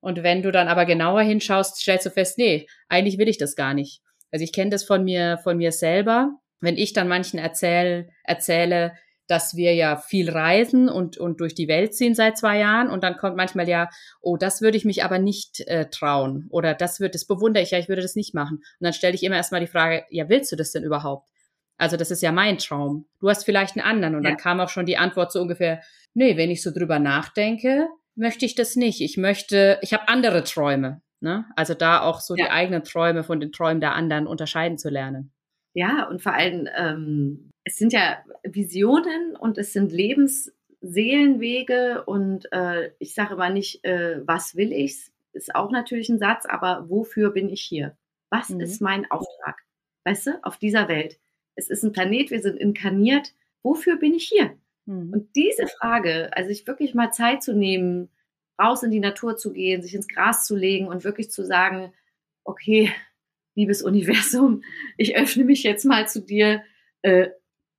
[0.00, 3.56] Und wenn du dann aber genauer hinschaust, stellst du fest, nee, eigentlich will ich das
[3.56, 4.00] gar nicht.
[4.30, 6.38] Also ich kenne das von mir, von mir selber.
[6.60, 8.92] Wenn ich dann manchen erzähl, erzähle,
[9.26, 13.02] dass wir ja viel reisen und, und durch die Welt ziehen seit zwei Jahren und
[13.02, 13.88] dann kommt manchmal ja,
[14.20, 17.70] oh, das würde ich mich aber nicht äh, trauen oder das wird, das bewundere ich
[17.70, 18.58] ja, ich würde das nicht machen.
[18.58, 21.28] Und dann stelle ich immer erstmal die Frage, ja, willst du das denn überhaupt?
[21.76, 23.06] Also das ist ja mein Traum.
[23.20, 24.30] Du hast vielleicht einen anderen und ja.
[24.30, 25.82] dann kam auch schon die Antwort so ungefähr,
[26.12, 29.00] nee, wenn ich so drüber nachdenke, möchte ich das nicht.
[29.00, 31.02] Ich möchte, ich habe andere Träume.
[31.20, 31.46] Ne?
[31.56, 32.44] Also da auch so ja.
[32.44, 35.32] die eigenen Träume von den Träumen der anderen unterscheiden zu lernen.
[35.72, 42.92] Ja, und vor allem, ähm, es sind ja Visionen und es sind Lebensseelenwege und äh,
[42.98, 47.30] ich sage aber nicht, äh, was will ich, ist auch natürlich ein Satz, aber wofür
[47.30, 47.96] bin ich hier?
[48.30, 48.60] Was mhm.
[48.60, 49.62] ist mein Auftrag?
[50.04, 51.18] Weißt du, auf dieser Welt.
[51.56, 53.32] Es ist ein Planet, wir sind inkarniert.
[53.62, 54.56] Wofür bin ich hier?
[54.86, 55.12] Mhm.
[55.12, 58.10] Und diese Frage, also sich wirklich mal Zeit zu nehmen,
[58.60, 61.92] raus in die Natur zu gehen, sich ins Gras zu legen und wirklich zu sagen,
[62.44, 62.92] okay,
[63.54, 64.62] liebes Universum,
[64.96, 66.62] ich öffne mich jetzt mal zu dir,
[67.02, 67.30] äh,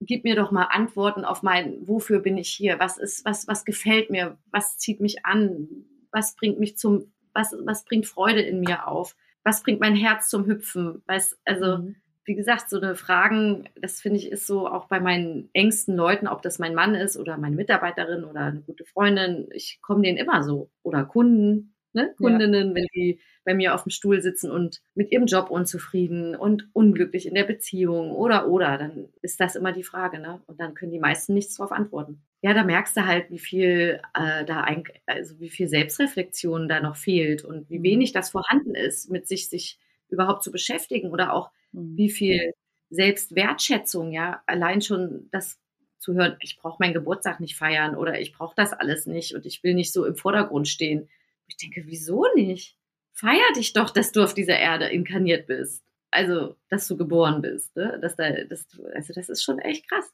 [0.06, 3.66] gib mir doch mal Antworten auf mein, wofür bin ich hier, was ist, was, was
[3.66, 5.68] gefällt mir, was zieht mich an,
[6.12, 10.30] was bringt mich zum, was, was bringt Freude in mir auf, was bringt mein Herz
[10.30, 11.96] zum Hüpfen, weiß, also, mhm.
[12.26, 16.28] wie gesagt, so eine Fragen, das finde ich ist so auch bei meinen engsten Leuten,
[16.28, 20.18] ob das mein Mann ist oder meine Mitarbeiterin oder eine gute Freundin, ich komme denen
[20.18, 20.72] immer so.
[20.82, 22.14] Oder Kunden, ne?
[22.18, 22.76] Kundinnen, ja.
[22.76, 27.28] wenn die bei mir auf dem Stuhl sitzen und mit ihrem Job unzufrieden und unglücklich
[27.28, 30.42] in der Beziehung oder oder, dann ist das immer die Frage, ne?
[30.48, 32.22] Und dann können die meisten nichts darauf antworten.
[32.42, 36.80] Ja, da merkst du halt, wie viel äh, da ein, also wie viel Selbstreflexion da
[36.80, 37.84] noch fehlt und wie mhm.
[37.84, 39.80] wenig das vorhanden ist, mit sich sich
[40.10, 41.98] überhaupt zu beschäftigen oder auch mhm.
[41.98, 42.54] wie viel
[42.90, 45.60] Selbstwertschätzung, ja, allein schon das
[46.00, 49.46] zu hören, ich brauche meinen Geburtstag nicht feiern oder ich brauche das alles nicht und
[49.46, 51.10] ich will nicht so im Vordergrund stehen.
[51.48, 52.78] Ich denke, wieso nicht?
[53.14, 55.84] Feier dich doch, dass du auf dieser Erde inkarniert bist.
[56.12, 57.76] Also, dass du geboren bist.
[57.76, 58.00] Ne?
[58.02, 60.12] Dass da, dass du, also, das ist schon echt krass,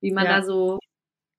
[0.00, 0.40] wie man ja.
[0.40, 0.78] da so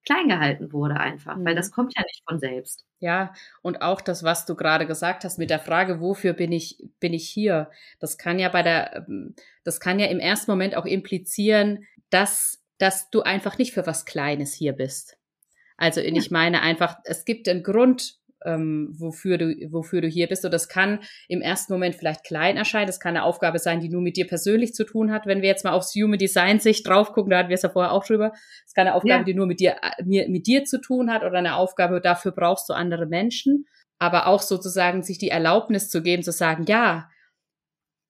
[0.06, 1.45] klein gehalten wurde einfach, mhm.
[1.45, 2.86] weil das kommt ja nicht von selbst.
[2.99, 6.84] Ja, und auch das, was du gerade gesagt hast mit der Frage, wofür bin ich,
[6.99, 7.69] bin ich hier?
[7.99, 12.63] Das kann ja bei der, ähm, das kann ja im ersten Moment auch implizieren, dass,
[12.77, 15.17] dass du einfach nicht für was Kleines hier bist.
[15.77, 20.45] Also, ich meine einfach, es gibt einen Grund, ähm, wofür, du, wofür du hier bist.
[20.45, 22.88] Und das kann im ersten Moment vielleicht klein erscheinen.
[22.88, 25.25] Das kann eine Aufgabe sein, die nur mit dir persönlich zu tun hat.
[25.25, 27.69] Wenn wir jetzt mal aufs Human Design Sicht drauf gucken, da hatten wir es ja
[27.69, 28.34] vorher auch drüber.
[28.65, 29.23] Es kann eine Aufgabe, ja.
[29.23, 32.69] die nur mit dir, mir, mit dir zu tun hat oder eine Aufgabe, dafür brauchst
[32.69, 33.65] du andere Menschen.
[33.99, 37.10] Aber auch sozusagen sich die Erlaubnis zu geben, zu sagen, ja,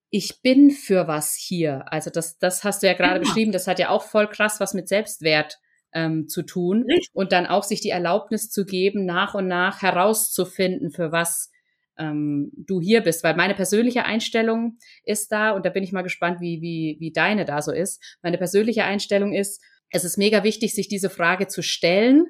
[0.10, 1.86] ich bin für was hier.
[1.92, 3.20] Also das, das hast du ja gerade ja.
[3.20, 3.52] beschrieben.
[3.52, 5.58] Das hat ja auch voll krass was mit Selbstwert
[5.94, 7.10] ähm, zu tun Richtig.
[7.14, 11.52] und dann auch sich die Erlaubnis zu geben, nach und nach herauszufinden, für was
[11.98, 13.24] ähm, du hier bist.
[13.24, 17.12] Weil meine persönliche Einstellung ist da, und da bin ich mal gespannt, wie, wie, wie
[17.12, 18.18] deine da so ist.
[18.22, 22.26] Meine persönliche Einstellung ist, es ist mega wichtig, sich diese Frage zu stellen,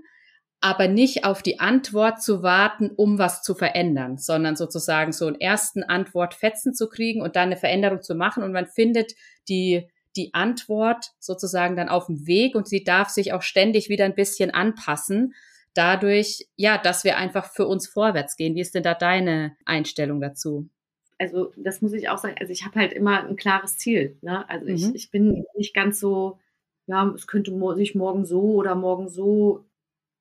[0.59, 5.39] aber nicht auf die Antwort zu warten, um was zu verändern, sondern sozusagen so einen
[5.39, 8.43] ersten Antwortfetzen zu kriegen und dann eine Veränderung zu machen.
[8.43, 9.13] Und man findet
[9.49, 14.05] die die Antwort sozusagen dann auf dem Weg und sie darf sich auch ständig wieder
[14.05, 15.33] ein bisschen anpassen.
[15.73, 18.55] Dadurch, ja, dass wir einfach für uns vorwärts gehen.
[18.55, 20.69] Wie ist denn da deine Einstellung dazu?
[21.17, 22.35] Also, das muss ich auch sagen.
[22.39, 24.17] Also, ich habe halt immer ein klares Ziel.
[24.21, 24.47] Ne?
[24.49, 24.75] Also, mhm.
[24.75, 26.39] ich, ich bin nicht ganz so,
[26.85, 29.65] ja, es könnte sich morgen so oder morgen so.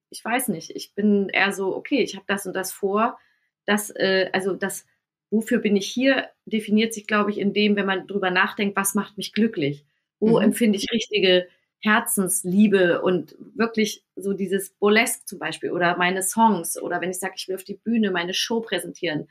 [0.08, 0.70] Ich weiß nicht.
[0.70, 3.18] Ich bin eher so, okay, ich habe das und das vor.
[3.66, 4.86] Das, äh, also, das
[5.32, 8.94] wofür bin ich hier, definiert sich, glaube ich, in dem, wenn man drüber nachdenkt, was
[8.94, 9.84] macht mich glücklich?
[10.20, 10.44] Wo mhm.
[10.44, 11.48] empfinde ich richtige
[11.80, 17.34] Herzensliebe und wirklich so dieses Burlesque zum Beispiel oder meine Songs oder wenn ich sage,
[17.36, 19.26] ich will auf die Bühne meine Show präsentieren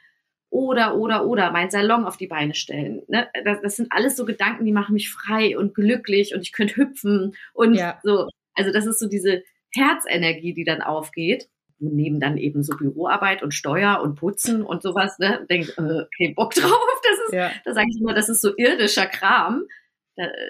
[0.50, 3.04] oder, oder, oder mein Salon auf die Beine stellen.
[3.08, 3.30] Ne?
[3.46, 6.76] Das, das, sind alles so Gedanken, die machen mich frei und glücklich und ich könnte
[6.76, 8.00] hüpfen und ja.
[8.04, 8.28] so.
[8.56, 11.48] Also das ist so diese Herzenergie, die dann aufgeht
[11.82, 16.34] neben dann eben so Büroarbeit und Steuer und Putzen und sowas, ne, denkt, äh, okay,
[16.36, 17.02] Bock drauf.
[17.04, 17.52] Das ist, ja.
[17.66, 19.66] da sage ich immer, das ist so irdischer Kram.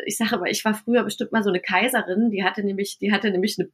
[0.06, 3.14] Ich sage aber, ich war früher bestimmt mal so eine Kaiserin, die hatte nämlich, die
[3.14, 3.70] hatte nämlich eine,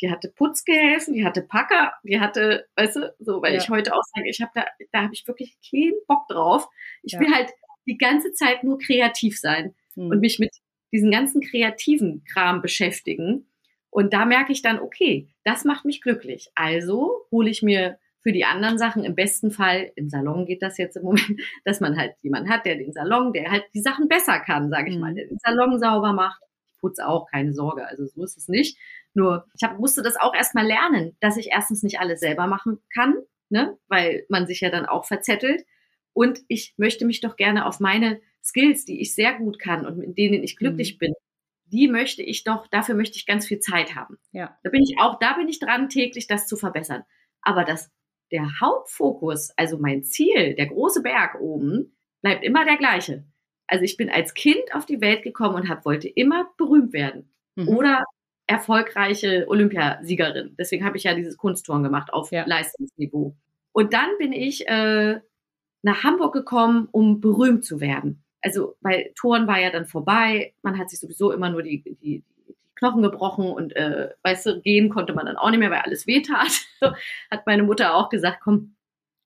[0.00, 3.58] die hatte Putzgehilfen, die hatte Packer, die hatte, weißt du, so, weil ja.
[3.58, 6.68] ich heute auch sage, ich habe da, da habe ich wirklich keinen Bock drauf.
[7.02, 7.20] Ich ja.
[7.20, 7.50] will halt
[7.86, 10.10] die ganze Zeit nur kreativ sein hm.
[10.10, 10.50] und mich mit
[10.92, 13.49] diesen ganzen kreativen Kram beschäftigen
[13.90, 16.50] und da merke ich dann, okay, das macht mich glücklich.
[16.54, 20.78] Also hole ich mir für die anderen Sachen im besten Fall, im Salon geht das
[20.78, 24.08] jetzt im Moment, dass man halt jemanden hat, der den Salon, der halt die Sachen
[24.08, 25.16] besser kann, sage ich mal, mhm.
[25.16, 26.42] der den Salon sauber macht.
[26.72, 28.78] Ich putze auch, keine Sorge, also so ist es nicht.
[29.12, 32.78] Nur, ich hab, musste das auch erstmal lernen, dass ich erstens nicht alles selber machen
[32.94, 33.16] kann,
[33.48, 35.64] ne, weil man sich ja dann auch verzettelt.
[36.12, 39.98] Und ich möchte mich doch gerne auf meine Skills, die ich sehr gut kann und
[39.98, 40.98] mit denen ich glücklich mhm.
[40.98, 41.14] bin,
[41.70, 44.18] die möchte ich doch, dafür möchte ich ganz viel Zeit haben.
[44.32, 44.56] Ja.
[44.62, 47.04] Da bin ich auch, da bin ich dran, täglich das zu verbessern.
[47.42, 47.90] Aber das,
[48.30, 53.24] der Hauptfokus, also mein Ziel, der große Berg oben, bleibt immer der gleiche.
[53.66, 57.32] Also ich bin als Kind auf die Welt gekommen und hab, wollte immer berühmt werden.
[57.54, 57.68] Mhm.
[57.68, 58.04] Oder
[58.46, 60.56] erfolgreiche Olympiasiegerin.
[60.58, 62.44] Deswegen habe ich ja dieses Kunstturn gemacht auf ja.
[62.46, 63.36] Leistungsniveau.
[63.72, 65.20] Und dann bin ich äh,
[65.82, 68.24] nach Hamburg gekommen, um berühmt zu werden.
[68.42, 71.94] Also, weil Touren war ja dann vorbei, man hat sich sowieso immer nur die, die,
[71.96, 72.24] die
[72.74, 76.06] Knochen gebrochen und äh, weißt du, gehen konnte man dann auch nicht mehr, weil alles
[76.06, 76.66] wehtat.
[77.30, 78.74] hat meine Mutter auch gesagt, komm,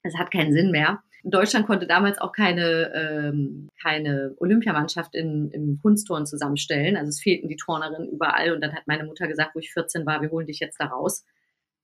[0.02, 1.02] es hat keinen Sinn mehr.
[1.24, 6.96] Deutschland konnte damals auch keine, ähm, keine Olympiamannschaft in, im Kunstturnen zusammenstellen.
[6.96, 8.52] Also es fehlten die Turnerinnen überall.
[8.52, 10.86] Und dann hat meine Mutter gesagt, wo ich 14 war, wir holen dich jetzt da
[10.86, 11.24] raus.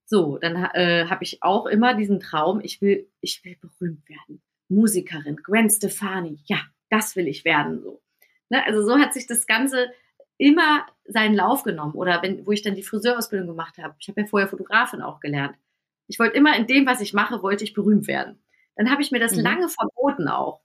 [0.04, 4.42] So, dann äh, habe ich auch immer diesen Traum, ich will, ich will berühmt werden.
[4.68, 6.58] Musikerin, Gwen Stefani, ja,
[6.90, 7.80] das will ich werden.
[7.80, 8.02] So.
[8.50, 8.64] Ne?
[8.66, 9.90] Also so hat sich das Ganze
[10.40, 11.94] immer seinen Lauf genommen.
[11.94, 13.94] Oder wenn, wo ich dann die Friseurausbildung gemacht habe.
[13.98, 15.56] Ich habe ja vorher Fotografin auch gelernt.
[16.08, 18.42] Ich wollte immer in dem, was ich mache, wollte ich berühmt werden.
[18.74, 19.42] Dann habe ich mir das mhm.
[19.42, 20.60] lange verboten auch.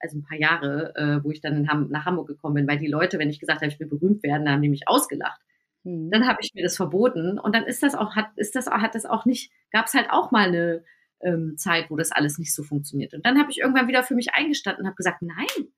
[0.00, 2.86] Also ein paar Jahre, äh, wo ich dann Ham nach Hamburg gekommen bin, weil die
[2.86, 5.40] Leute, wenn ich gesagt habe, ich will berühmt werden, dann haben die mich ausgelacht.
[5.84, 6.10] Mhm.
[6.10, 8.94] Dann habe ich mir das verboten und dann ist das auch, hat, ist das, hat
[8.94, 10.84] das auch nicht, gab es halt auch mal eine
[11.22, 13.14] ähm, Zeit, wo das alles nicht so funktioniert.
[13.14, 15.68] Und dann habe ich irgendwann wieder für mich eingestanden und habe gesagt, nein,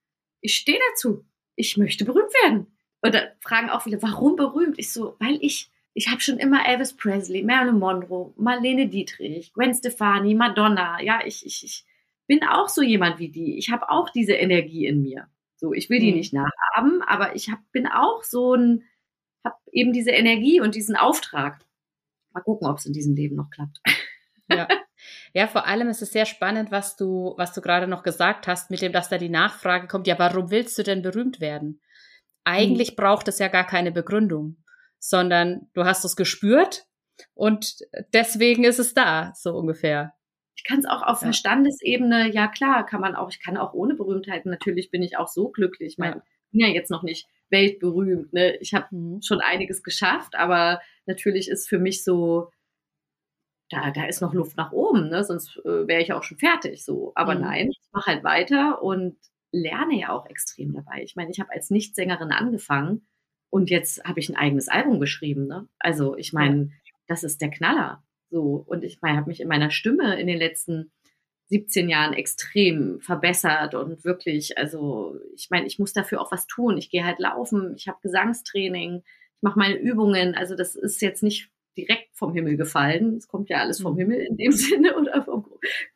[0.40, 1.24] ich stehe dazu.
[1.54, 2.66] Ich möchte berühmt werden.
[3.00, 4.78] Und da fragen auch viele, warum berühmt?
[4.78, 9.74] Ich so, weil ich ich habe schon immer Elvis Presley, Marilyn Monroe, Marlene Dietrich, Gwen
[9.74, 11.02] Stefani, Madonna.
[11.02, 11.84] Ja, ich, ich, ich
[12.26, 13.58] bin auch so jemand wie die.
[13.58, 15.28] Ich habe auch diese Energie in mir.
[15.56, 16.16] So, ich will die mhm.
[16.16, 18.84] nicht nachahmen, aber ich hab, bin auch so ein,
[19.44, 21.64] habe eben diese Energie und diesen Auftrag.
[22.32, 23.80] Mal gucken, ob es in diesem Leben noch klappt.
[24.48, 24.68] Ja.
[25.34, 28.70] Ja, vor allem ist es sehr spannend, was du, was du gerade noch gesagt hast,
[28.70, 31.80] mit dem, dass da die Nachfrage kommt, ja, warum willst du denn berühmt werden?
[32.44, 32.96] Eigentlich hm.
[32.96, 34.62] braucht es ja gar keine Begründung
[35.02, 36.84] sondern du hast es gespürt
[37.34, 37.78] und
[38.14, 40.14] deswegen ist es da, so ungefähr.
[40.54, 41.26] Ich kann es auch auf ja.
[41.26, 45.26] Verstandesebene, ja klar, kann man auch, ich kann auch ohne Berühmtheit, natürlich bin ich auch
[45.26, 45.94] so glücklich.
[45.94, 46.22] Ich meine, ja.
[46.52, 48.56] bin ja jetzt noch nicht weltberühmt, ne?
[48.58, 49.22] Ich habe mhm.
[49.22, 52.50] schon einiges geschafft, aber natürlich ist für mich so,
[53.72, 55.24] da, da ist noch Luft nach oben, ne?
[55.24, 56.84] Sonst äh, wäre ich auch schon fertig.
[56.84, 57.12] So.
[57.14, 57.40] Aber mhm.
[57.40, 59.16] nein, ich mache halt weiter und
[59.50, 61.02] lerne ja auch extrem dabei.
[61.02, 63.06] Ich meine, ich habe als Nichtsängerin angefangen
[63.50, 65.46] und jetzt habe ich ein eigenes Album geschrieben.
[65.46, 65.68] Ne?
[65.78, 66.70] Also ich meine,
[67.06, 68.02] das ist der Knaller.
[68.30, 70.92] So und ich meine, habe mich in meiner Stimme in den letzten
[71.48, 76.78] 17 Jahren extrem verbessert und wirklich, also ich meine, ich muss dafür auch was tun.
[76.78, 80.34] Ich gehe halt laufen, ich habe Gesangstraining, ich mache meine Übungen.
[80.34, 83.16] Also das ist jetzt nicht direkt vom Himmel gefallen.
[83.16, 83.98] Es kommt ja alles vom mhm.
[83.98, 84.96] Himmel in dem Sinne.
[84.96, 85.46] Oder vom,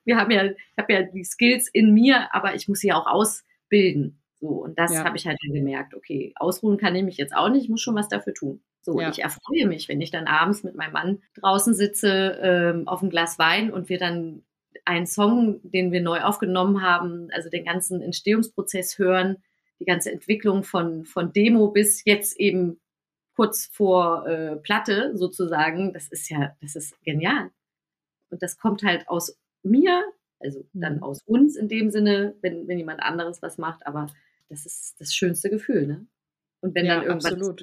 [0.05, 3.07] wir haben ja, ich habe ja die Skills in mir, aber ich muss sie auch
[3.07, 4.21] ausbilden.
[4.39, 5.05] So, und das ja.
[5.05, 7.81] habe ich halt dann gemerkt, okay, ausruhen kann ich mich jetzt auch nicht, ich muss
[7.81, 8.63] schon was dafür tun.
[8.83, 9.11] So, ja.
[9.11, 13.11] ich erfreue mich, wenn ich dann abends mit meinem Mann draußen sitze ähm, auf einem
[13.11, 14.45] Glas Wein und wir dann
[14.85, 19.39] einen Song, den wir neu aufgenommen haben, also den ganzen Entstehungsprozess hören,
[19.81, 22.79] die ganze Entwicklung von, von Demo bis jetzt eben
[23.37, 27.51] kurz vor äh, Platte sozusagen, das ist ja, das ist genial.
[28.31, 30.05] Und das kommt halt aus mir,
[30.41, 31.03] also dann mhm.
[31.03, 34.07] aus uns in dem Sinne, wenn, wenn jemand anderes was macht, aber
[34.49, 36.07] das ist das schönste Gefühl, ne?
[36.61, 37.55] Und wenn ja, dann irgendwas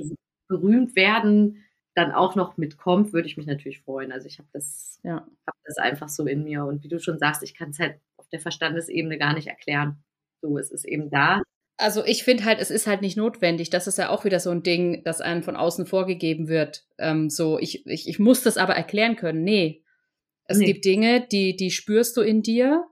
[0.48, 1.64] berühmt werden
[1.96, 4.12] dann auch noch mitkommt, würde ich mich natürlich freuen.
[4.12, 5.28] Also ich habe das, ja.
[5.46, 6.66] hab das einfach so in mir.
[6.66, 10.04] Und wie du schon sagst, ich kann es halt auf der Verstandesebene gar nicht erklären.
[10.42, 11.44] So, es ist eben da.
[11.84, 13.70] Also ich finde halt, es ist halt nicht notwendig.
[13.70, 16.86] Das ist ja auch wieder so ein Ding, das einem von außen vorgegeben wird.
[16.98, 19.44] Ähm, so, ich, ich, ich muss das aber erklären können.
[19.44, 19.84] Nee.
[20.46, 20.66] Es nee.
[20.66, 22.86] gibt Dinge, die, die spürst du in dir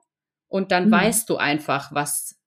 [0.50, 0.92] und dann mhm.
[0.92, 2.41] weißt du einfach, was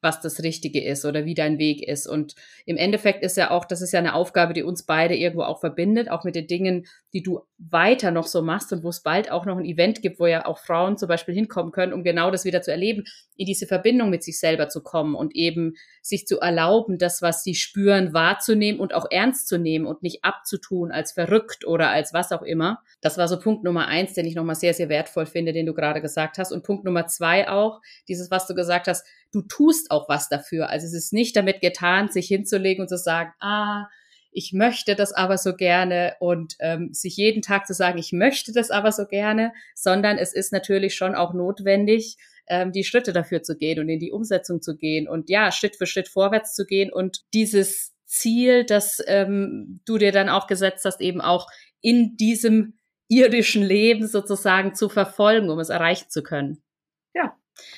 [0.00, 2.06] was das Richtige ist oder wie dein Weg ist.
[2.06, 2.34] Und
[2.66, 5.60] im Endeffekt ist ja auch, das ist ja eine Aufgabe, die uns beide irgendwo auch
[5.60, 9.30] verbindet, auch mit den Dingen, die du weiter noch so machst und wo es bald
[9.30, 12.30] auch noch ein Event gibt, wo ja auch Frauen zum Beispiel hinkommen können, um genau
[12.30, 13.04] das wieder zu erleben,
[13.36, 17.42] in diese Verbindung mit sich selber zu kommen und eben sich zu erlauben, das, was
[17.42, 22.14] sie spüren, wahrzunehmen und auch ernst zu nehmen und nicht abzutun als verrückt oder als
[22.14, 22.80] was auch immer.
[23.00, 25.74] Das war so Punkt Nummer eins, den ich nochmal sehr, sehr wertvoll finde, den du
[25.74, 26.52] gerade gesagt hast.
[26.52, 30.68] Und Punkt Nummer zwei auch, dieses, was du gesagt hast, du tust auch was dafür.
[30.68, 33.86] Also es ist nicht damit getan, sich hinzulegen und zu sagen, ah,
[34.32, 38.52] ich möchte das aber so gerne und ähm, sich jeden Tag zu sagen, ich möchte
[38.52, 42.16] das aber so gerne, sondern es ist natürlich schon auch notwendig,
[42.46, 45.76] ähm, die Schritte dafür zu gehen und in die Umsetzung zu gehen und ja, Schritt
[45.76, 50.84] für Schritt vorwärts zu gehen und dieses Ziel, das ähm, du dir dann auch gesetzt
[50.84, 51.48] hast, eben auch
[51.80, 52.74] in diesem
[53.08, 56.62] irdischen Leben sozusagen zu verfolgen, um es erreichen zu können.
[57.14, 57.36] Ja.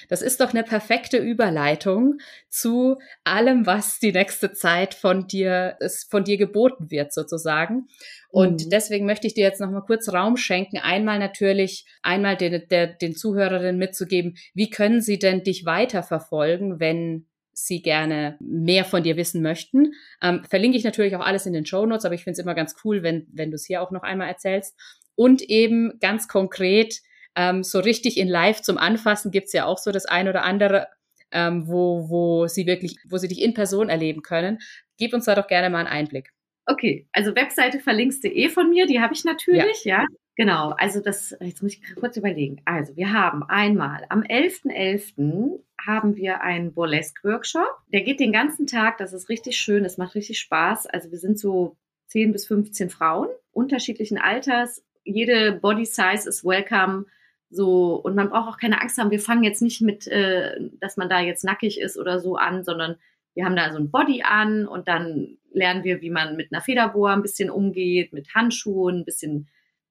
[0.09, 2.19] Das ist doch eine perfekte Überleitung
[2.49, 7.89] zu allem, was die nächste Zeit von dir, von dir geboten wird, sozusagen.
[8.29, 8.71] Und mhm.
[8.71, 10.79] deswegen möchte ich dir jetzt noch mal kurz Raum schenken.
[10.79, 17.27] Einmal natürlich, einmal den, der, den Zuhörerinnen mitzugeben, wie können sie denn dich weiterverfolgen, wenn
[17.53, 19.93] sie gerne mehr von dir wissen möchten.
[20.23, 22.55] Ähm, verlinke ich natürlich auch alles in den Show Notes, aber ich finde es immer
[22.55, 24.77] ganz cool, wenn, wenn du es hier auch noch einmal erzählst.
[25.15, 27.01] Und eben ganz konkret,
[27.35, 30.89] ähm, so richtig in Live zum Anfassen gibt's ja auch so das ein oder andere,
[31.31, 34.59] ähm, wo, wo sie wirklich, wo sie dich in Person erleben können.
[34.99, 36.31] Gib uns da doch gerne mal einen Einblick.
[36.67, 40.03] Okay, also Webseite eh von mir, die habe ich natürlich, ja.
[40.03, 40.07] ja.
[40.37, 42.63] Genau, also das, jetzt muss ich kurz überlegen.
[42.65, 45.17] Also wir haben einmal am 11.11.
[45.17, 45.61] .11.
[45.85, 47.69] haben wir einen Burlesque-Workshop.
[47.93, 50.87] Der geht den ganzen Tag, das ist richtig schön, das macht richtig Spaß.
[50.87, 54.83] Also wir sind so 10 bis 15 Frauen unterschiedlichen Alters.
[55.05, 57.07] Jede Body Size ist welcome.
[57.55, 60.97] So, und man braucht auch keine Angst haben, wir fangen jetzt nicht mit, äh, dass
[60.97, 62.97] man da jetzt nackig ist oder so an, sondern
[63.35, 66.63] wir haben da so ein Body an und dann lernen wir, wie man mit einer
[66.63, 69.49] Federbohr ein bisschen umgeht, mit Handschuhen, ein bisschen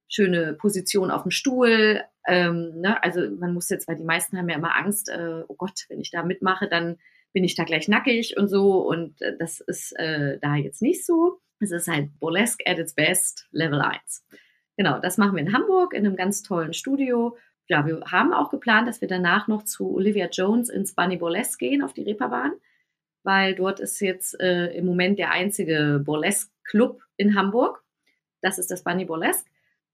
[0.08, 2.02] schöne Position auf dem Stuhl.
[2.28, 3.02] Ähm, ne?
[3.04, 6.02] Also man muss jetzt, weil die meisten haben ja immer Angst, äh, oh Gott, wenn
[6.02, 6.98] ich da mitmache, dann
[7.32, 8.80] bin ich da gleich nackig und so.
[8.80, 11.40] Und äh, das ist äh, da jetzt nicht so.
[11.60, 14.26] Es ist halt Burlesque at its best, Level 1.
[14.78, 17.38] Genau, das machen wir in Hamburg in einem ganz tollen Studio
[17.72, 21.58] ja, wir haben auch geplant, dass wir danach noch zu Olivia Jones ins Bunny Burlesque
[21.58, 22.52] gehen auf die Reeperbahn,
[23.24, 27.82] weil dort ist jetzt äh, im Moment der einzige Burlesque-Club in Hamburg.
[28.42, 29.50] Das ist das Bunny Burlesque.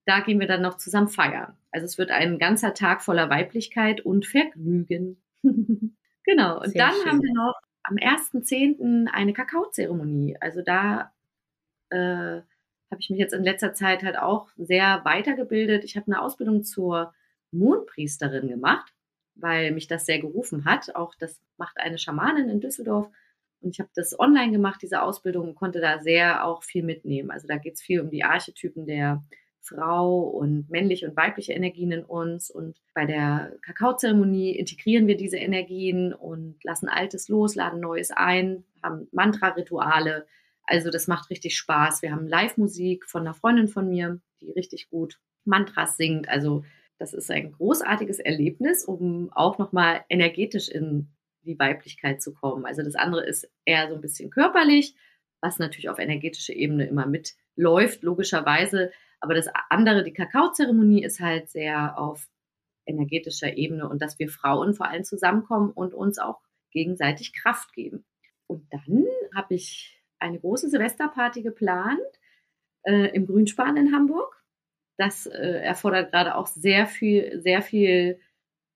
[0.07, 1.55] Da gehen wir dann noch zusammen feiern.
[1.69, 5.21] Also es wird ein ganzer Tag voller Weiblichkeit und Vergnügen.
[6.23, 6.59] genau.
[6.59, 7.11] Und Sehr dann schön.
[7.11, 9.05] haben wir noch am 1.10.
[9.11, 10.35] eine Kakaozeremonie.
[10.41, 11.13] Also da
[11.91, 12.41] äh,
[12.89, 15.83] habe ich mich jetzt in letzter Zeit halt auch sehr weitergebildet.
[15.83, 17.13] Ich habe eine Ausbildung zur
[17.51, 18.93] Mondpriesterin gemacht,
[19.35, 20.95] weil mich das sehr gerufen hat.
[20.95, 23.09] Auch das macht eine Schamanin in Düsseldorf.
[23.61, 27.31] Und ich habe das online gemacht, diese Ausbildung, und konnte da sehr auch viel mitnehmen.
[27.31, 29.23] Also da geht es viel um die Archetypen der
[29.61, 32.49] Frau und männliche und weibliche Energien in uns.
[32.49, 38.63] Und bei der Kakaozeremonie integrieren wir diese Energien und lassen Altes los, laden Neues ein,
[38.81, 40.27] haben Mantra-Rituale.
[40.63, 42.01] Also das macht richtig Spaß.
[42.01, 46.29] Wir haben Live-Musik von einer Freundin von mir, die richtig gut Mantras singt.
[46.29, 46.63] Also
[46.99, 51.09] das ist ein großartiges Erlebnis, um auch nochmal energetisch in
[51.43, 52.65] die Weiblichkeit zu kommen.
[52.65, 54.95] Also das andere ist eher so ein bisschen körperlich,
[55.41, 58.91] was natürlich auf energetischer Ebene immer mitläuft, logischerweise.
[59.19, 62.27] Aber das andere, die Kakaozeremonie, ist halt sehr auf
[62.85, 68.05] energetischer Ebene und dass wir Frauen vor allem zusammenkommen und uns auch gegenseitig Kraft geben.
[68.47, 69.05] Und dann
[69.35, 71.99] habe ich eine große Silvesterparty geplant
[72.83, 74.36] äh, im Grünspan in Hamburg
[74.97, 78.19] das äh, erfordert gerade auch sehr viel, sehr viel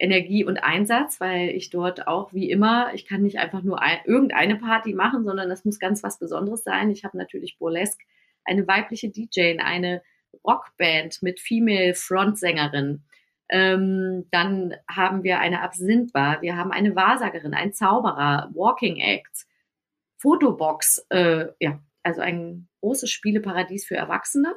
[0.01, 3.99] Energie und Einsatz, weil ich dort auch wie immer, ich kann nicht einfach nur ein,
[4.05, 6.89] irgendeine Party machen, sondern das muss ganz was Besonderes sein.
[6.89, 8.03] Ich habe natürlich Burlesque,
[8.43, 10.01] eine weibliche DJ, eine
[10.43, 13.03] Rockband mit Female Frontsängerin.
[13.49, 19.47] Ähm, dann haben wir eine Absinthbar, wir haben eine Wahrsagerin, ein Zauberer, Walking Acts,
[20.17, 24.55] Fotobox, äh, ja, also ein großes Spieleparadies für Erwachsene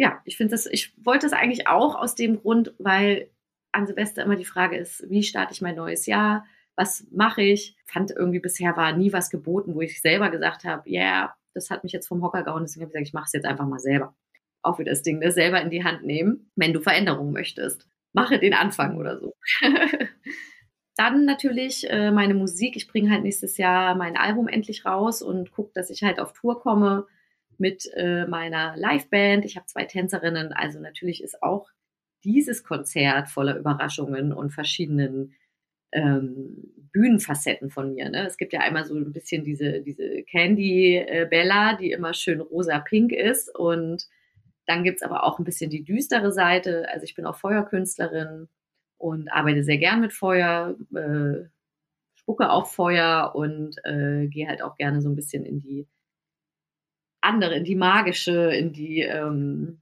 [0.00, 3.28] ja, ich finde das, ich wollte das eigentlich auch aus dem Grund, weil
[3.70, 6.46] an Silvester immer die Frage ist, wie starte ich mein neues Jahr?
[6.74, 7.76] Was mache ich?
[7.84, 11.68] Fand irgendwie bisher war nie was geboten, wo ich selber gesagt habe, ja, yeah, das
[11.68, 13.66] hat mich jetzt vom Hocker gehauen, deswegen habe ich gesagt, ich mache es jetzt einfach
[13.66, 14.16] mal selber.
[14.62, 15.32] Auch wieder das Ding, ne?
[15.32, 17.86] selber in die Hand nehmen, wenn du Veränderungen möchtest.
[18.14, 19.34] Mache den Anfang oder so.
[20.96, 22.74] Dann natürlich äh, meine Musik.
[22.74, 26.32] Ich bringe halt nächstes Jahr mein Album endlich raus und gucke, dass ich halt auf
[26.32, 27.06] Tour komme
[27.60, 29.44] mit äh, meiner Liveband.
[29.44, 31.68] Ich habe zwei Tänzerinnen, also natürlich ist auch
[32.24, 35.34] dieses Konzert voller Überraschungen und verschiedenen
[35.92, 36.56] ähm,
[36.92, 38.10] Bühnenfacetten von mir.
[38.10, 38.26] Ne?
[38.26, 42.40] Es gibt ja einmal so ein bisschen diese, diese Candy äh, Bella, die immer schön
[42.40, 43.54] rosa-pink ist.
[43.54, 44.08] Und
[44.66, 46.88] dann gibt es aber auch ein bisschen die düstere Seite.
[46.90, 48.48] Also ich bin auch Feuerkünstlerin
[48.98, 51.48] und arbeite sehr gern mit Feuer, äh,
[52.14, 55.86] spucke auf Feuer und äh, gehe halt auch gerne so ein bisschen in die
[57.20, 59.80] andere, in die magische, in die ähm,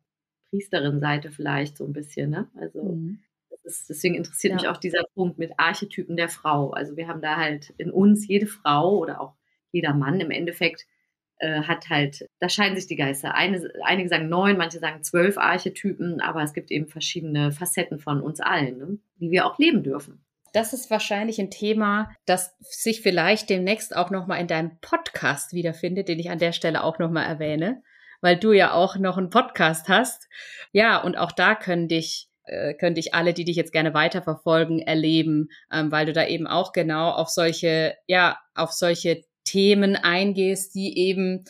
[0.51, 2.31] Priesterin-Seite vielleicht so ein bisschen.
[2.31, 2.49] Ne?
[2.61, 3.21] Also mhm.
[3.65, 4.57] ist, deswegen interessiert ja.
[4.57, 6.71] mich auch dieser Punkt mit Archetypen der Frau.
[6.71, 9.35] Also wir haben da halt in uns jede Frau oder auch
[9.71, 10.87] jeder Mann im Endeffekt
[11.39, 13.35] äh, hat halt, da scheiden sich die Geister.
[13.35, 18.21] Eine, einige sagen neun, manche sagen zwölf Archetypen, aber es gibt eben verschiedene Facetten von
[18.21, 18.99] uns allen, ne?
[19.21, 20.25] die wir auch leben dürfen.
[20.53, 26.09] Das ist wahrscheinlich ein Thema, das sich vielleicht demnächst auch nochmal in deinem Podcast wiederfindet,
[26.09, 27.83] den ich an der Stelle auch nochmal erwähne,
[28.21, 30.29] weil du ja auch noch einen Podcast hast.
[30.73, 34.81] Ja, und auch da können dich äh, können dich alle, die dich jetzt gerne weiterverfolgen,
[34.81, 40.75] erleben, ähm, weil du da eben auch genau auf solche, ja, auf solche Themen eingehst,
[40.75, 41.45] die eben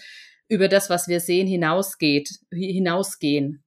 [0.49, 3.63] über das, was wir sehen, hinausgeht, hinausgehen.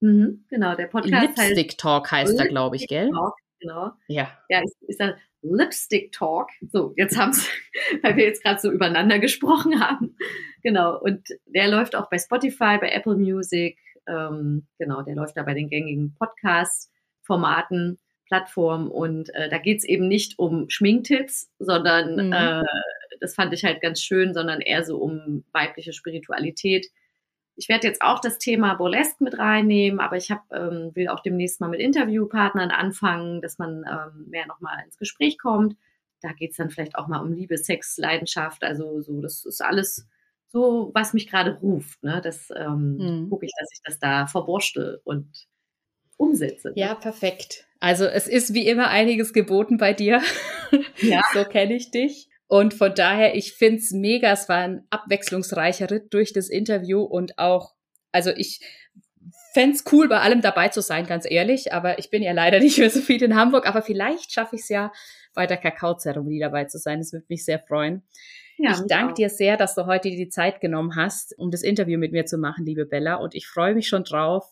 [0.00, 3.10] Mhm, genau, der Podcast Lipstick heißt Talk heißt er, glaube ich, gell?
[3.10, 3.34] Talk,
[3.64, 3.92] genau.
[4.08, 4.30] Ja.
[4.48, 6.50] Ja, ist, ist da Lipstick Talk.
[6.70, 7.48] So, jetzt haben es,
[8.02, 10.16] weil wir jetzt gerade so übereinander gesprochen haben.
[10.62, 10.98] Genau.
[10.98, 13.78] Und der läuft auch bei Spotify, bei Apple Music.
[14.06, 18.88] Ähm, genau, der läuft da bei den gängigen Podcast-Formaten, Plattformen.
[18.88, 22.32] Und äh, da geht es eben nicht um Schminktipps, sondern mhm.
[22.32, 22.64] äh,
[23.20, 26.86] das fand ich halt ganz schön, sondern eher so um weibliche Spiritualität
[27.56, 31.20] ich werde jetzt auch das Thema Burlesque mit reinnehmen, aber ich hab, ähm, will auch
[31.20, 35.76] demnächst mal mit Interviewpartnern anfangen, dass man ähm, mehr nochmal ins Gespräch kommt.
[36.20, 38.64] Da geht es dann vielleicht auch mal um Liebe, Sex, Leidenschaft.
[38.64, 40.08] Also so, das ist alles
[40.48, 42.02] so, was mich gerade ruft.
[42.02, 42.20] Ne?
[42.22, 43.30] Das ähm, hm.
[43.30, 45.46] gucke ich, dass ich das da verwurschte und
[46.16, 46.68] umsetze.
[46.68, 46.74] Ne?
[46.76, 47.66] Ja, perfekt.
[47.80, 50.22] Also es ist wie immer einiges geboten bei dir.
[50.98, 51.22] Ja.
[51.34, 52.28] so kenne ich dich.
[52.46, 54.32] Und von daher, ich find's mega.
[54.32, 57.74] Es war ein abwechslungsreicher Ritt durch das Interview und auch,
[58.12, 58.60] also ich
[59.54, 61.72] fände cool, bei allem dabei zu sein, ganz ehrlich.
[61.72, 63.66] Aber ich bin ja leider nicht mehr so viel in Hamburg.
[63.66, 64.92] Aber vielleicht schaffe ich es ja,
[65.34, 66.98] bei der Kakaozeremonie dabei zu sein.
[66.98, 68.02] Das würde mich sehr freuen.
[68.56, 71.98] Ja, ich danke dir sehr, dass du heute die Zeit genommen hast, um das Interview
[71.98, 73.16] mit mir zu machen, liebe Bella.
[73.16, 74.44] Und ich freue mich schon drauf,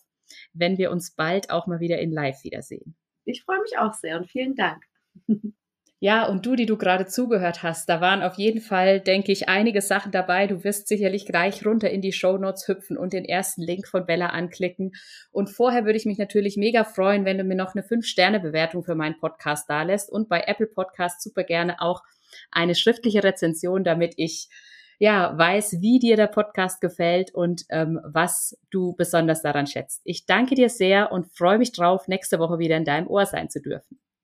[0.51, 2.95] wenn wir uns bald auch mal wieder in Live wiedersehen.
[3.23, 4.83] Ich freue mich auch sehr und vielen Dank.
[6.03, 9.47] Ja, und du, die du gerade zugehört hast, da waren auf jeden Fall, denke ich,
[9.47, 10.47] einige Sachen dabei.
[10.47, 14.05] Du wirst sicherlich gleich runter in die Show Notes hüpfen und den ersten Link von
[14.05, 14.91] Bella anklicken.
[15.31, 18.95] Und vorher würde ich mich natürlich mega freuen, wenn du mir noch eine 5-Sterne-Bewertung für
[18.95, 22.01] meinen Podcast dalässt und bei Apple Podcast super gerne auch
[22.51, 24.49] eine schriftliche Rezension, damit ich
[24.99, 30.01] ja weiß, wie dir der Podcast gefällt und ähm, was du besonders daran schätzt.
[30.03, 33.49] Ich danke dir sehr und freue mich drauf, nächste Woche wieder in deinem Ohr sein
[33.49, 34.03] zu dürfen.